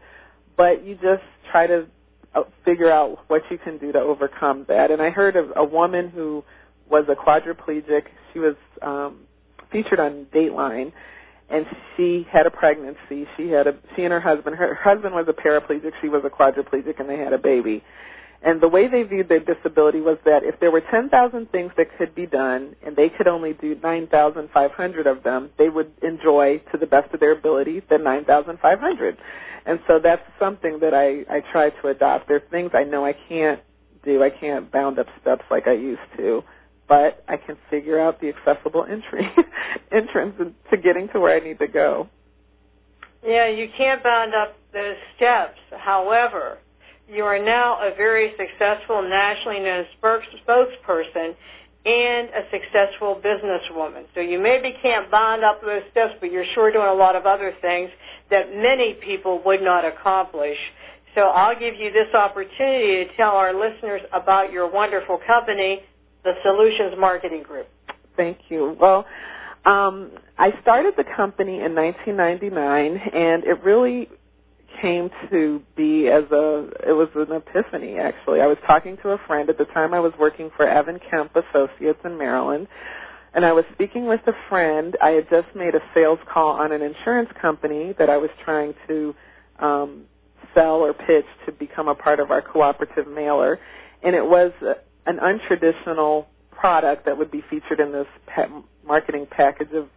[0.56, 1.86] but you just try to
[2.34, 4.90] uh, figure out what you can do to overcome that.
[4.90, 6.44] And I heard of a woman who
[6.88, 8.04] was a quadriplegic.
[8.32, 9.20] She was um,
[9.70, 10.92] featured on Dateline,
[11.48, 11.66] and
[11.96, 13.26] she had a pregnancy.
[13.36, 14.56] She had a she and her husband.
[14.56, 15.92] Her husband was a paraplegic.
[16.00, 17.82] She was a quadriplegic, and they had a baby.
[18.42, 21.96] And the way they viewed their disability was that if there were 10,000 things that
[21.98, 26.78] could be done and they could only do 9,500 of them, they would enjoy to
[26.78, 29.18] the best of their ability the 9,500.
[29.66, 32.28] And so that's something that I, I try to adopt.
[32.28, 33.60] There's things I know I can't
[34.04, 34.22] do.
[34.22, 36.42] I can't bound up steps like I used to,
[36.88, 39.30] but I can figure out the accessible entry,
[39.92, 42.08] entrance to getting to where I need to go.
[43.22, 45.58] Yeah, you can't bound up those steps.
[45.76, 46.58] However,
[47.10, 51.34] you are now a very successful nationally known spokesperson
[51.84, 54.04] and a successful businesswoman.
[54.14, 57.26] So you maybe can't bond up those steps, but you're sure doing a lot of
[57.26, 57.90] other things
[58.30, 60.58] that many people would not accomplish.
[61.14, 65.80] So I'll give you this opportunity to tell our listeners about your wonderful company,
[66.22, 67.66] the Solutions Marketing Group.
[68.16, 68.76] Thank you.
[68.78, 69.06] Well,
[69.64, 74.08] um, I started the company in 1999, and it really
[74.80, 78.40] came to be as a it was an epiphany actually.
[78.40, 81.32] I was talking to a friend at the time I was working for Evan Kemp
[81.36, 82.68] Associates in Maryland
[83.34, 84.96] and I was speaking with a friend.
[85.00, 88.74] I had just made a sales call on an insurance company that I was trying
[88.88, 89.14] to
[89.58, 90.04] um
[90.54, 93.58] sell or pitch to become a part of our cooperative mailer
[94.02, 94.52] and it was
[95.06, 98.06] an untraditional product that would be featured in this
[98.84, 99.88] marketing package of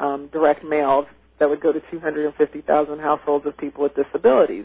[0.00, 1.06] um, direct mail
[1.38, 4.64] that would go to 250,000 households of people with disabilities.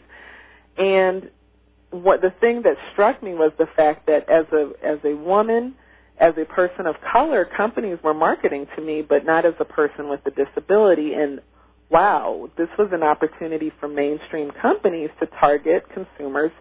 [0.76, 1.30] And
[1.90, 5.74] what the thing that struck me was the fact that as a as a woman,
[6.18, 10.08] as a person of color, companies were marketing to me, but not as a person
[10.08, 11.14] with a disability.
[11.14, 11.40] And
[11.90, 16.52] wow, this was an opportunity for mainstream companies to target consumers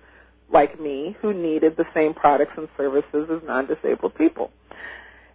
[0.51, 4.51] like me who needed the same products and services as non-disabled people.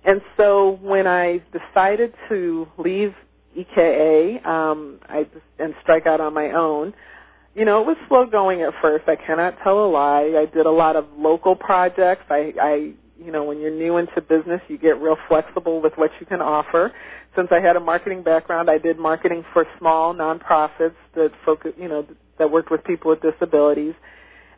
[0.05, 3.15] And so when I decided to leave
[3.57, 5.27] EKA um, I
[5.59, 6.95] and strike out on my own.
[7.55, 9.09] You know, it was slow going at first.
[9.09, 10.35] I cannot tell a lie.
[10.37, 12.25] I did a lot of local projects.
[12.29, 12.75] I, I
[13.19, 16.41] you know, when you're new into business, you get real flexible with what you can
[16.41, 16.93] offer.
[17.37, 21.89] Since I had a marketing background, I did marketing for small nonprofits that focus, you
[21.89, 22.07] know,
[22.39, 23.95] that worked with people with disabilities.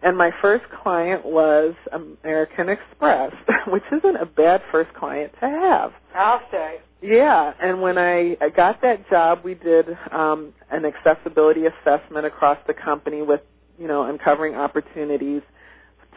[0.06, 3.32] And my first client was American Express,
[3.66, 5.92] which isn't a bad first client to have.
[6.14, 6.76] I'll say.
[7.02, 12.72] Yeah, and when I, got that job, we did um, an accessibility assessment across the
[12.72, 13.40] company with,
[13.80, 15.42] you know, uncovering opportunities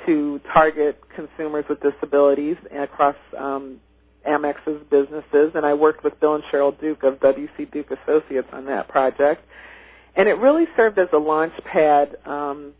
[0.06, 3.80] to target consumers with disabilities across um,
[4.24, 5.54] Amex's businesses.
[5.56, 9.44] And I worked with Bill and Cheryl Duke of WC Duke Associates on that project.
[10.16, 12.74] And it really served as a launch pad um,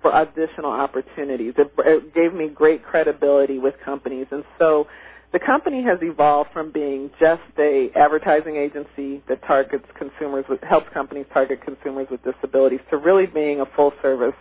[0.00, 1.54] for additional opportunities.
[1.56, 4.26] It, it gave me great credibility with companies.
[4.30, 4.86] And so
[5.32, 10.88] the company has evolved from being just a advertising agency that targets consumers with helps
[10.94, 14.34] companies target consumers with disabilities to really being a full service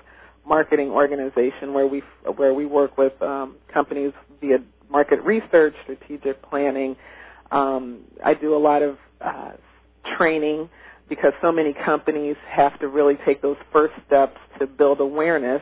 [0.48, 2.02] marketing organization where we
[2.38, 6.96] where we work with um, companies via market research, strategic planning.
[7.52, 9.52] Um, I do a lot of uh,
[10.18, 10.70] training
[11.10, 15.62] because so many companies have to really take those first steps to build awareness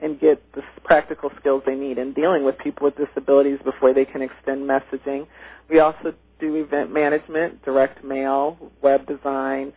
[0.00, 4.04] and get the practical skills they need in dealing with people with disabilities before they
[4.04, 5.26] can extend messaging.
[5.68, 9.72] We also do event management, direct mail, web design,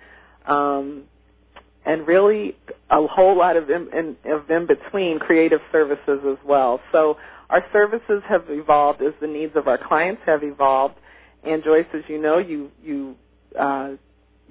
[0.46, 1.04] um,
[1.86, 2.56] and really
[2.92, 6.80] a whole lot of in, in, of in between creative services as well.
[6.92, 7.18] So
[7.50, 10.96] our services have evolved as the needs of our clients have evolved.
[11.44, 13.16] And Joyce, as you know, you you
[13.60, 13.94] uh,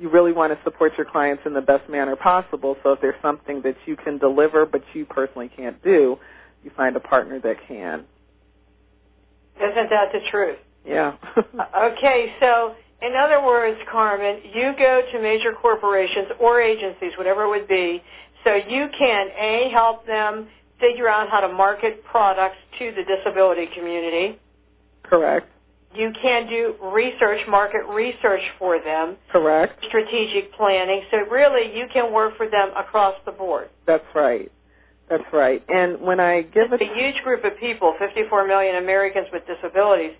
[0.00, 2.76] you really want to support your clients in the best manner possible.
[2.82, 6.18] So if there's something that you can deliver but you personally can't do,
[6.64, 8.04] you find a partner that can.
[9.56, 10.58] Isn't that the truth?
[10.86, 11.16] Yeah.
[11.36, 17.48] okay, so in other words, Carmen, you go to major corporations or agencies, whatever it
[17.50, 18.02] would be,
[18.44, 20.48] so you can A, help them
[20.80, 24.38] figure out how to market products to the disability community.
[25.02, 25.46] Correct.
[25.94, 29.16] You can do research, market research for them.
[29.30, 29.84] Correct.
[29.86, 31.02] Strategic planning.
[31.10, 33.70] So really, you can work for them across the board.
[33.86, 34.50] That's right.
[35.08, 35.64] That's right.
[35.68, 39.42] And when I give it's it a huge group of people, 54 million Americans with
[39.46, 40.12] disabilities.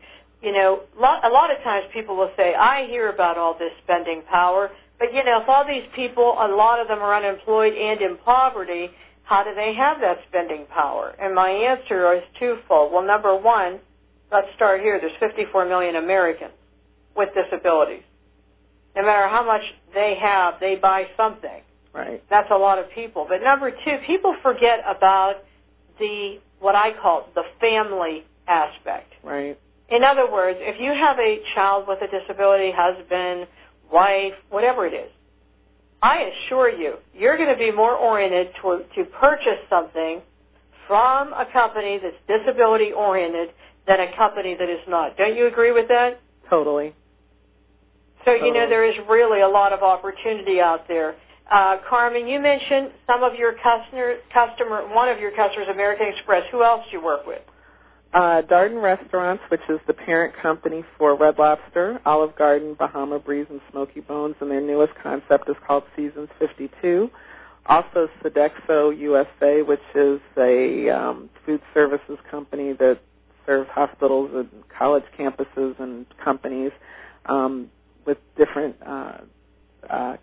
[0.42, 4.22] You know, a lot of times people will say, "I hear about all this spending
[4.22, 8.00] power," but you know, if all these people, a lot of them are unemployed and
[8.00, 8.90] in poverty,
[9.22, 11.14] how do they have that spending power?
[11.20, 12.90] And my answer is twofold.
[12.90, 13.78] Well, number one
[14.32, 15.00] Let's start here.
[15.00, 16.52] There's 54 million Americans
[17.16, 18.02] with disabilities.
[18.94, 19.62] No matter how much
[19.94, 21.62] they have, they buy something.
[21.92, 22.22] Right.
[22.30, 23.26] That's a lot of people.
[23.28, 25.36] But number two, people forget about
[25.98, 29.12] the what I call the family aspect.
[29.24, 29.58] Right.
[29.88, 33.48] In other words, if you have a child with a disability, husband,
[33.92, 35.10] wife, whatever it is,
[36.02, 40.22] I assure you, you're going to be more oriented to, to purchase something
[40.86, 43.50] from a company that's disability oriented
[43.90, 45.16] than a company that is not.
[45.16, 46.20] Don't you agree with that?
[46.48, 46.94] Totally.
[48.24, 51.16] So, you know, there is really a lot of opportunity out there.
[51.50, 56.44] Uh, Carmen, you mentioned some of your customer, customer, one of your customers, American Express.
[56.52, 57.42] Who else do you work with?
[58.14, 63.46] Uh, Darden Restaurants, which is the parent company for Red Lobster, Olive Garden, Bahama Breeze,
[63.50, 67.10] and Smokey Bones, and their newest concept is called Seasons 52.
[67.66, 73.00] Also, Sodexo USA, which is a um, food services company that
[73.50, 76.70] serves hospitals and college campuses and companies
[77.26, 77.68] um,
[78.06, 79.18] with different uh,
[79.88, 80.16] uh,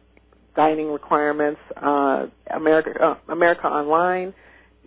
[0.56, 1.60] dining requirements.
[1.76, 4.34] Uh, America, uh, America Online,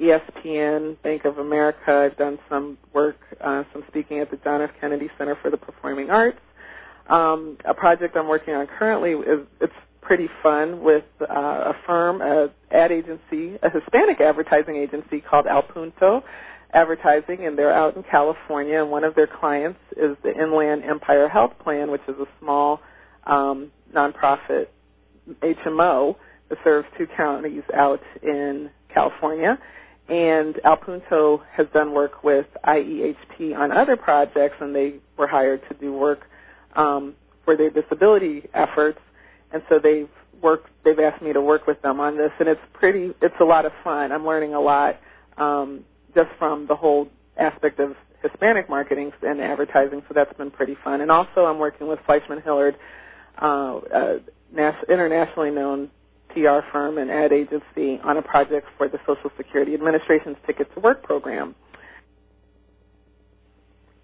[0.00, 1.92] ESPN, Bank of America.
[1.92, 4.70] I've done some work, uh, some speaking at the John F.
[4.80, 6.40] Kennedy Center for the Performing Arts.
[7.10, 12.22] Um, a project I'm working on currently is it's pretty fun with uh, a firm,
[12.22, 16.24] a ad agency, a Hispanic advertising agency called Al Punto
[16.72, 18.80] advertising, and they're out in California.
[18.80, 22.80] And one of their clients is the Inland Empire Health Plan, which is a small
[23.26, 24.66] um, nonprofit
[25.42, 26.16] HMO
[26.48, 29.58] that serves two counties out in California.
[30.08, 35.62] And Al Punto has done work with IEHP on other projects, and they were hired
[35.68, 36.22] to do work
[36.74, 37.14] um,
[37.44, 38.98] for their disability efforts.
[39.52, 40.08] And so they've
[40.42, 40.68] worked.
[40.84, 43.12] They've asked me to work with them on this, and it's pretty.
[43.22, 44.10] It's a lot of fun.
[44.10, 44.98] I'm learning a lot.
[45.36, 50.76] Um, just from the whole aspect of Hispanic marketing and advertising, so that's been pretty
[50.82, 51.00] fun.
[51.00, 52.76] And also, I'm working with Fleishman Hillard,
[53.40, 54.20] uh, a
[54.52, 55.90] nas- internationally known
[56.28, 60.80] PR firm and ad agency, on a project for the Social Security Administration's Ticket to
[60.80, 61.54] Work program.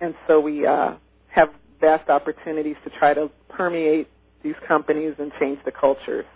[0.01, 0.95] And so we uh,
[1.29, 1.51] have
[1.81, 4.09] vast opportunities to try to permeate
[4.43, 6.27] these companies and change the cultures.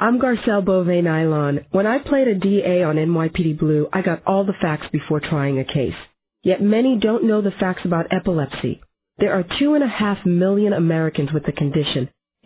[0.00, 1.64] I'm Garcelle Beauvais Nilon.
[1.72, 5.58] When I played a DA on NYPD Blue, I got all the facts before trying
[5.58, 5.96] a case.
[6.44, 8.80] Yet many don't know the facts about epilepsy.
[9.18, 12.08] There are two and a half million Americans with the condition,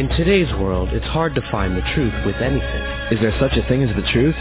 [0.00, 2.82] In today's world, it's hard to find the truth with anything.
[3.12, 4.34] Is there such a thing as the truth?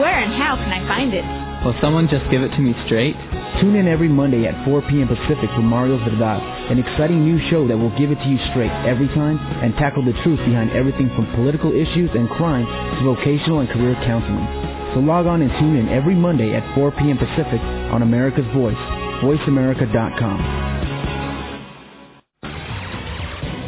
[0.00, 1.20] Where and how can I find it?
[1.60, 3.12] Will someone just give it to me straight?
[3.60, 5.12] Tune in every Monday at 4 p.m.
[5.12, 6.40] Pacific for Mario Verdad,
[6.72, 10.02] an exciting new show that will give it to you straight every time and tackle
[10.02, 14.48] the truth behind everything from political issues and crime to vocational and career counseling.
[14.96, 17.20] So log on and tune in every Monday at 4 p.m.
[17.20, 17.60] Pacific
[17.92, 18.80] on America's Voice,
[19.20, 20.81] voiceamerica.com.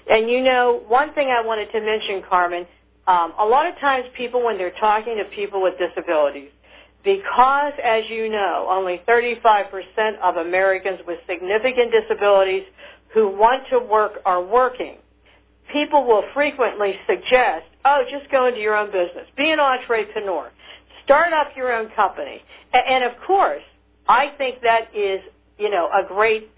[0.07, 2.67] And you know, one thing I wanted to mention, Carmen,
[3.07, 6.51] um, a lot of times people, when they're talking to people with disabilities,
[7.03, 12.63] because, as you know, only 35% of Americans with significant disabilities
[13.13, 14.97] who want to work are working,
[15.71, 19.27] people will frequently suggest, oh, just go into your own business.
[19.35, 20.51] Be an entrepreneur.
[21.03, 22.41] Start up your own company.
[22.73, 23.63] And, of course,
[24.07, 25.21] I think that is,
[25.57, 26.49] you know, a great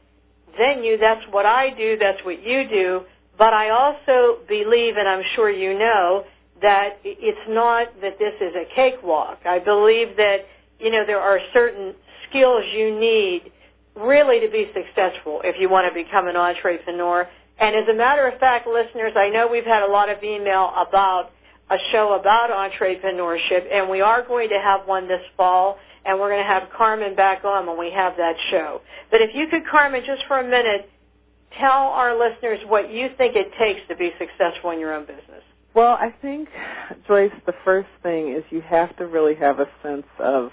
[0.58, 0.98] venue.
[0.98, 1.98] That's what I do.
[2.00, 3.02] That's what you do.
[3.38, 6.26] But I also believe, and I'm sure you know,
[6.62, 9.40] that it's not that this is a cakewalk.
[9.46, 10.40] I believe that,
[10.80, 11.94] you know, there are certain
[12.28, 13.52] skills you need
[14.00, 17.28] really to be successful if you want to become an entrepreneur.
[17.60, 20.72] And as a matter of fact, listeners, I know we've had a lot of email
[20.76, 21.32] about
[21.70, 26.30] a show about entrepreneurship, and we are going to have one this fall, and we're
[26.30, 28.82] going to have Carmen back on when we have that show.
[29.12, 30.90] But if you could, Carmen, just for a minute,
[31.60, 35.44] tell our listeners what you think it takes to be successful in your own business.
[35.76, 36.50] Well, I think,
[37.08, 40.52] Joyce, the first thing is you have to really have a sense of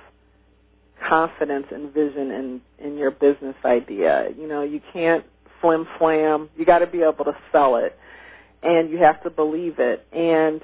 [1.08, 4.28] confidence and vision in in your business idea.
[4.38, 5.24] You know, you can't
[5.60, 6.50] flim flam.
[6.56, 7.96] You got to be able to sell it,
[8.62, 10.06] and you have to believe it.
[10.12, 10.60] And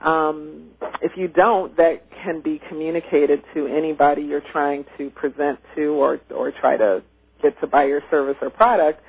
[0.00, 0.70] um,
[1.02, 6.20] if you don't, that can be communicated to anybody you're trying to present to or
[6.34, 7.02] or try to
[7.42, 9.02] get to buy your service or product.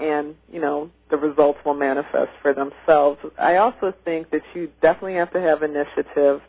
[0.00, 3.18] and you know the results will manifest for themselves.
[3.38, 6.40] I also think that you definitely have to have initiative.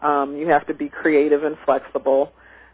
[0.00, 2.32] Um, you have to be creative and flexible.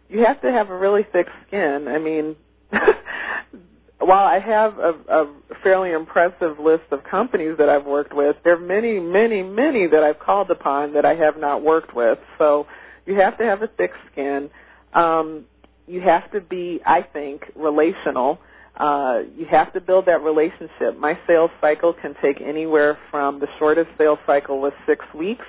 [0.08, 1.88] You have to have a really thick skin.
[1.88, 2.36] I mean,
[3.98, 8.54] while I have a, a fairly impressive list of companies that I've worked with, there
[8.54, 12.18] are many, many, many that I've called upon that I have not worked with.
[12.38, 12.66] So
[13.04, 14.50] you have to have a thick skin.
[14.94, 15.44] Um,
[15.86, 18.38] you have to be, I think, relational.
[18.76, 20.98] Uh, you have to build that relationship.
[20.98, 25.46] My sales cycle can take anywhere from the shortest sales cycle was six weeks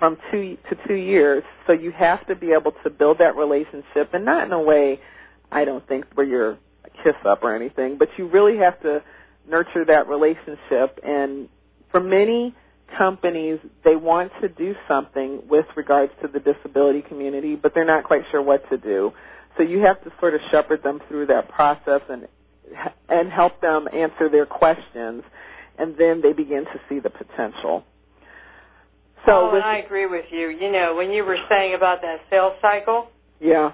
[0.00, 1.44] from two to two years.
[1.68, 4.98] So you have to be able to build that relationship and not in a way
[5.52, 9.04] I don't think where you're a kiss up or anything, but you really have to
[9.48, 11.48] nurture that relationship and
[11.92, 12.54] for many
[12.98, 18.04] companies they want to do something with regards to the disability community, but they're not
[18.04, 19.12] quite sure what to do.
[19.56, 22.26] So you have to sort of shepherd them through that process and
[23.08, 25.24] and help them answer their questions,
[25.78, 27.84] and then they begin to see the potential.
[29.26, 30.48] So oh, and I agree with you.
[30.48, 33.08] You know, when you were saying about that sales cycle,
[33.40, 33.72] yeah,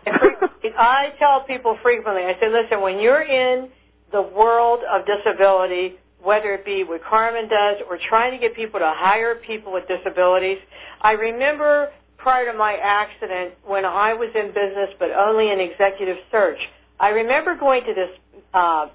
[0.78, 2.22] I tell people frequently.
[2.22, 3.68] I say, listen, when you're in
[4.12, 8.80] the world of disability, whether it be what Carmen does or trying to get people
[8.80, 10.58] to hire people with disabilities,
[11.00, 16.16] I remember prior to my accident when I was in business but only in executive
[16.30, 16.58] search.
[16.98, 18.10] I remember going to this
[18.54, 18.88] uh,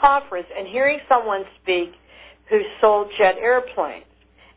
[0.00, 1.92] conference and hearing someone speak
[2.48, 4.04] who sold jet airplanes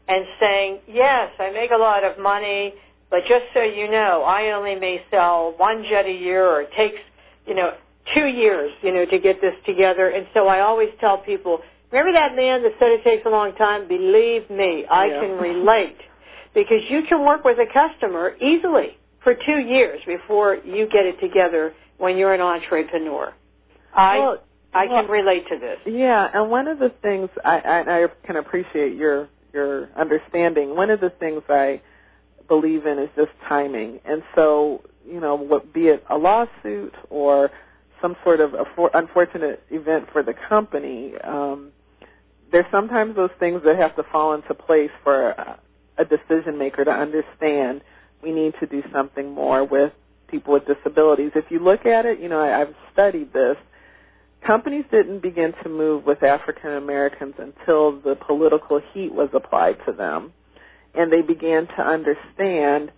[0.08, 2.74] and saying, yes, I make a lot of money,
[3.10, 6.72] but just so you know, I only may sell one jet a year or it
[6.76, 7.00] takes,
[7.46, 7.74] you know,
[8.14, 10.10] two years, you know, to get this together.
[10.10, 11.60] And so I always tell people,
[11.92, 13.88] remember that man that said it takes a long time?
[13.88, 15.22] Believe me, I yeah.
[15.22, 15.98] can relate
[16.54, 21.20] because you can work with a customer easily for two years before you get it
[21.20, 23.34] together when you're an entrepreneur.
[23.94, 24.38] I well,
[24.74, 25.80] I well, can relate to this.
[25.86, 30.76] Yeah, and one of the things I, I, I can appreciate your your understanding.
[30.76, 31.82] One of the things I
[32.48, 37.52] believe in is just timing, and so you know, what be it a lawsuit or
[38.02, 41.72] some sort of a for, unfortunate event for the company, um,
[42.52, 45.60] there's sometimes those things that have to fall into place for a,
[45.98, 47.82] a decision maker to understand
[48.22, 49.94] we need to do something more with
[50.28, 51.32] people with disabilities.
[51.36, 53.58] If you look at it, you know, I, I've studied this.
[54.46, 59.94] Companies didn't begin to move with African Americans until the political heat was applied to
[59.94, 60.34] them,
[60.96, 62.92] and they began to understand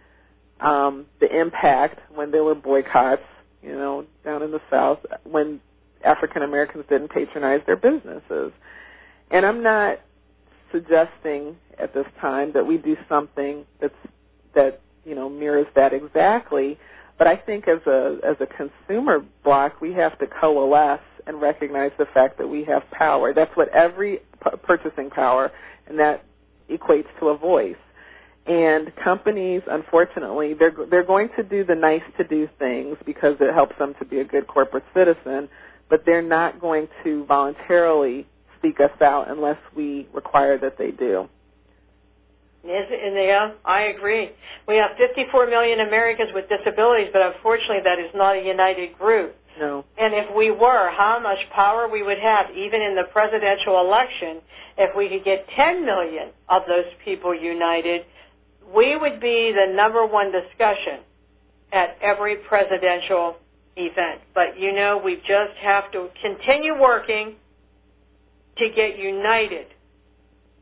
[0.61, 3.23] um, the impact when there were boycotts,
[3.61, 5.59] you know, down in the South, when
[6.03, 8.53] African Americans didn't patronize their businesses.
[9.29, 9.99] And I'm not
[10.71, 13.93] suggesting at this time that we do something that's
[14.55, 16.77] that you know mirrors that exactly
[17.17, 21.91] but I think as a as a consumer block, we have to coalesce and recognize
[21.97, 23.33] the fact that we have power.
[23.33, 25.51] That's what every p- purchasing power,
[25.87, 26.23] and that
[26.69, 27.75] equates to a voice.
[28.45, 33.53] And companies, unfortunately, they're they're going to do the nice to do things because it
[33.53, 35.47] helps them to be a good corporate citizen,
[35.89, 41.29] but they're not going to voluntarily speak us out unless we require that they do.
[42.65, 44.31] Yeah, I agree.
[44.67, 49.35] We have 54 million Americans with disabilities, but unfortunately that is not a united group.
[49.59, 49.85] No.
[49.99, 54.41] And if we were, how much power we would have, even in the presidential election,
[54.77, 58.05] if we could get 10 million of those people united,
[58.73, 61.01] we would be the number one discussion
[61.71, 63.35] at every presidential
[63.75, 64.21] event.
[64.33, 67.35] But you know, we just have to continue working
[68.57, 69.67] to get united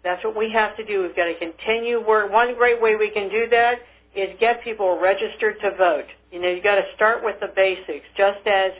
[0.03, 1.03] that's what we have to do.
[1.03, 2.31] We've got to continue work.
[2.31, 3.79] One great way we can do that
[4.15, 6.05] is get people registered to vote.
[6.31, 8.05] You know, you've got to start with the basics.
[8.17, 8.71] Just as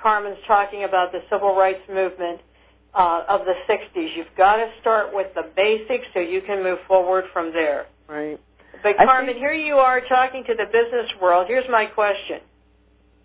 [0.00, 2.40] Carmen's talking about the civil rights movement
[2.94, 6.78] uh, of the 60s, you've got to start with the basics so you can move
[6.86, 7.86] forward from there.
[8.08, 8.40] Right.
[8.82, 9.38] But Carmen, think...
[9.38, 11.46] here you are talking to the business world.
[11.48, 12.40] Here's my question.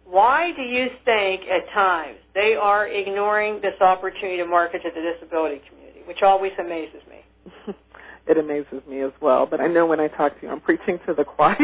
[0.06, 5.02] Why do you think at times they are ignoring this opportunity to market to the
[5.02, 7.22] disability community, which always amazes me?
[8.28, 9.46] It amazes me as well.
[9.46, 11.58] But I know when I talk to you, I'm preaching to the choir.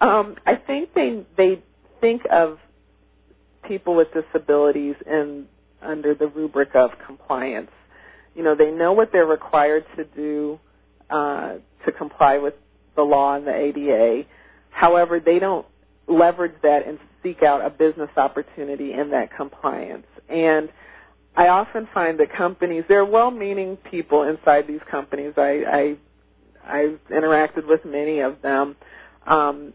[0.00, 1.62] um, I think they they
[2.00, 2.58] think of
[3.66, 5.46] people with disabilities in
[5.82, 7.70] under the rubric of compliance.
[8.34, 10.60] You know, they know what they're required to do
[11.10, 11.54] uh,
[11.84, 12.54] to comply with
[12.96, 14.24] the law and the ADA.
[14.70, 15.66] However, they don't
[16.06, 20.06] leverage that and seek out a business opportunity in that compliance.
[20.28, 20.68] And
[21.36, 25.34] I often find that companies, there are well-meaning people inside these companies.
[25.36, 25.96] I, I
[26.66, 28.76] I've interacted with many of them.
[29.26, 29.72] Um,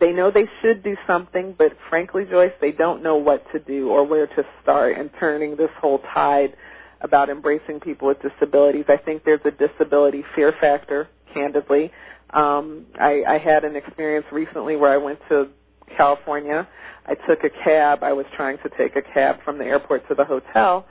[0.00, 3.90] they know they should do something, but frankly, Joyce, they don't know what to do
[3.90, 6.54] or where to start in turning this whole tide
[7.02, 8.84] about embracing people with disabilities.
[8.88, 11.92] I think there's a disability fear factor, candidly.
[12.30, 15.48] Um, I, I had an experience recently where I went to
[15.96, 16.66] California.
[17.06, 18.02] I took a cab.
[18.02, 20.86] I was trying to take a cab from the airport to the hotel.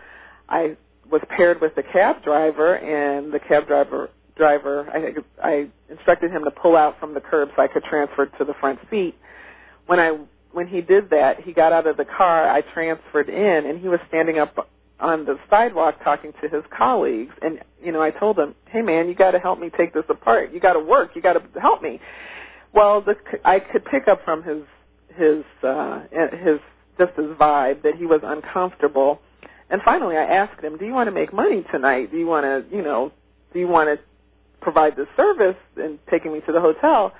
[0.47, 0.77] I
[1.11, 6.43] was paired with the cab driver, and the cab driver driver I, I instructed him
[6.43, 9.15] to pull out from the curb so I could transfer to the front seat.
[9.85, 10.17] When I
[10.51, 12.49] when he did that, he got out of the car.
[12.49, 14.69] I transferred in, and he was standing up
[15.01, 17.33] on the sidewalk talking to his colleagues.
[17.41, 20.05] And you know, I told him, "Hey, man, you got to help me take this
[20.09, 20.53] apart.
[20.53, 21.11] You got to work.
[21.15, 21.99] You got to help me."
[22.73, 24.63] Well, the, I could pick up from his
[25.17, 26.59] his uh, his
[26.97, 29.19] just his vibe that he was uncomfortable.
[29.69, 32.11] And finally, I asked him, "Do you want to make money tonight?
[32.11, 33.11] Do you want to, you know,
[33.53, 34.03] do you want to
[34.61, 37.13] provide this service and taking me to the hotel?"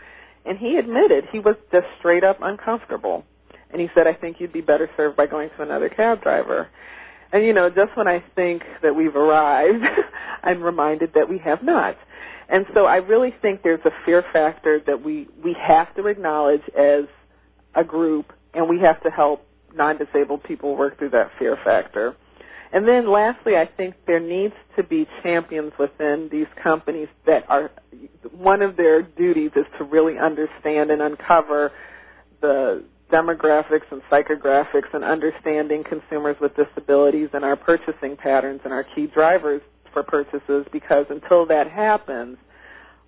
[0.46, 3.26] And he admitted he was just straight up uncomfortable.
[3.72, 6.70] And he said, I think you'd be better served by going to another cab driver.
[7.32, 9.84] And you know, just when I think that we've arrived,
[10.44, 11.98] I'm reminded that we have not.
[12.48, 16.62] And so I really think there's a fear factor that we, we have to acknowledge
[16.78, 17.06] as
[17.76, 19.46] a group and we have to help
[19.76, 22.16] non-disabled people work through that fear factor.
[22.72, 27.72] And then lastly, I think there needs to be champions within these companies that are,
[28.32, 31.72] one of their duties is to really understand and uncover
[32.42, 38.84] the demographics and psychographics and understanding consumers with disabilities and our purchasing patterns and our
[38.96, 39.62] key drivers
[39.94, 42.38] for purchases because until that happens,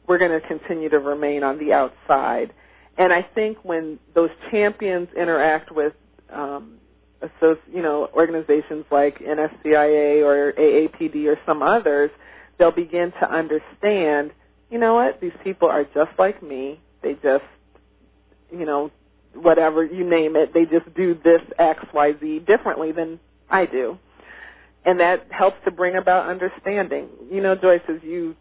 [0.08, 2.54] we're going to continue to remain on the outside.
[2.98, 5.94] And I think when those champions interact with
[6.32, 6.78] um,
[7.72, 12.10] you know, organizations like NSCIA or AAPD or some others,
[12.58, 14.32] they'll begin to understand,
[14.70, 16.80] you know what, these people are just like me.
[17.02, 17.44] They just,
[18.52, 18.92] you know,
[19.34, 23.20] whatever you name it, they just do this X, Y, Z differently than
[23.50, 23.98] I do.
[24.86, 27.10] And that helps to bring about understanding.
[27.32, 28.36] You know, Joyce, as you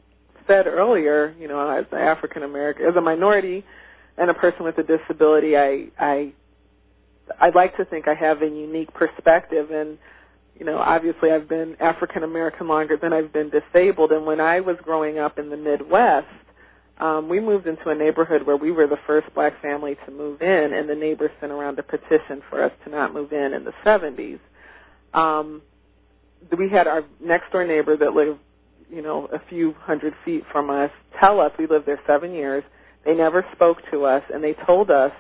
[0.47, 3.65] said earlier, you know, as an African American, as a minority
[4.19, 6.33] and a person with a disability, I, I
[7.41, 9.99] I'd like to think I have a unique perspective and
[10.59, 14.61] you know, obviously I've been African American longer than I've been disabled and when I
[14.61, 16.29] was growing up in the Midwest,
[16.99, 20.41] um, we moved into a neighborhood where we were the first black family to move
[20.41, 23.65] in and the neighbors sent around a petition for us to not move in in
[23.65, 24.39] the 70s.
[25.13, 25.61] Um,
[26.57, 28.39] we had our next door neighbor that lived,
[28.91, 30.91] you know, a few hundred feet from us
[31.21, 32.65] tell us we lived there seven years.
[33.07, 35.13] They never spoke to us and they told us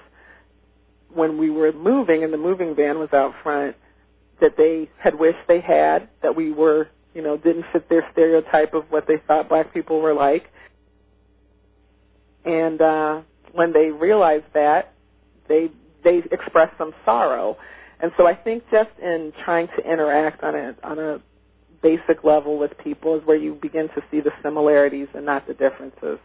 [1.09, 3.77] when we were moving and the moving van was out front
[4.41, 8.75] that they had wished they had, that we were, you know, didn't fit their stereotype
[8.75, 10.51] of what they thought black people were like.
[12.45, 13.23] And uh
[13.53, 14.93] when they realized that,
[15.49, 15.71] they
[16.05, 17.57] they expressed some sorrow.
[18.01, 21.21] And so I think just in trying to interact on a on a
[21.83, 25.55] basic level with people is where you begin to see the similarities and not the
[25.55, 26.19] differences.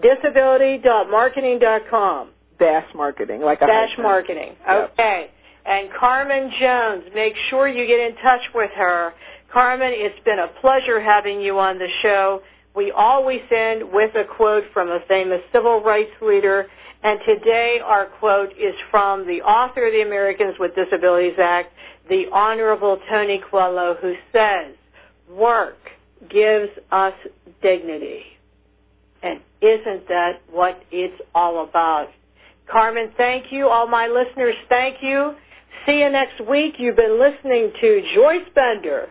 [0.00, 2.28] Disability.marketing.com.
[2.58, 4.54] Dash marketing, like a dash marketing.
[4.70, 5.20] Okay.
[5.22, 5.30] Yep.
[5.64, 9.14] And Carmen Jones, make sure you get in touch with her
[9.52, 12.40] Carmen, it's been a pleasure having you on the show.
[12.74, 16.68] We always end with a quote from a famous civil rights leader,
[17.02, 21.70] and today our quote is from the author of the Americans with Disabilities Act,
[22.08, 24.74] the Honorable Tony Coelho, who says,
[25.28, 25.76] work
[26.30, 27.12] gives us
[27.60, 28.22] dignity.
[29.22, 32.08] And isn't that what it's all about?
[32.70, 33.68] Carmen, thank you.
[33.68, 35.34] All my listeners, thank you.
[35.84, 36.76] See you next week.
[36.78, 39.10] You've been listening to Joyce Bender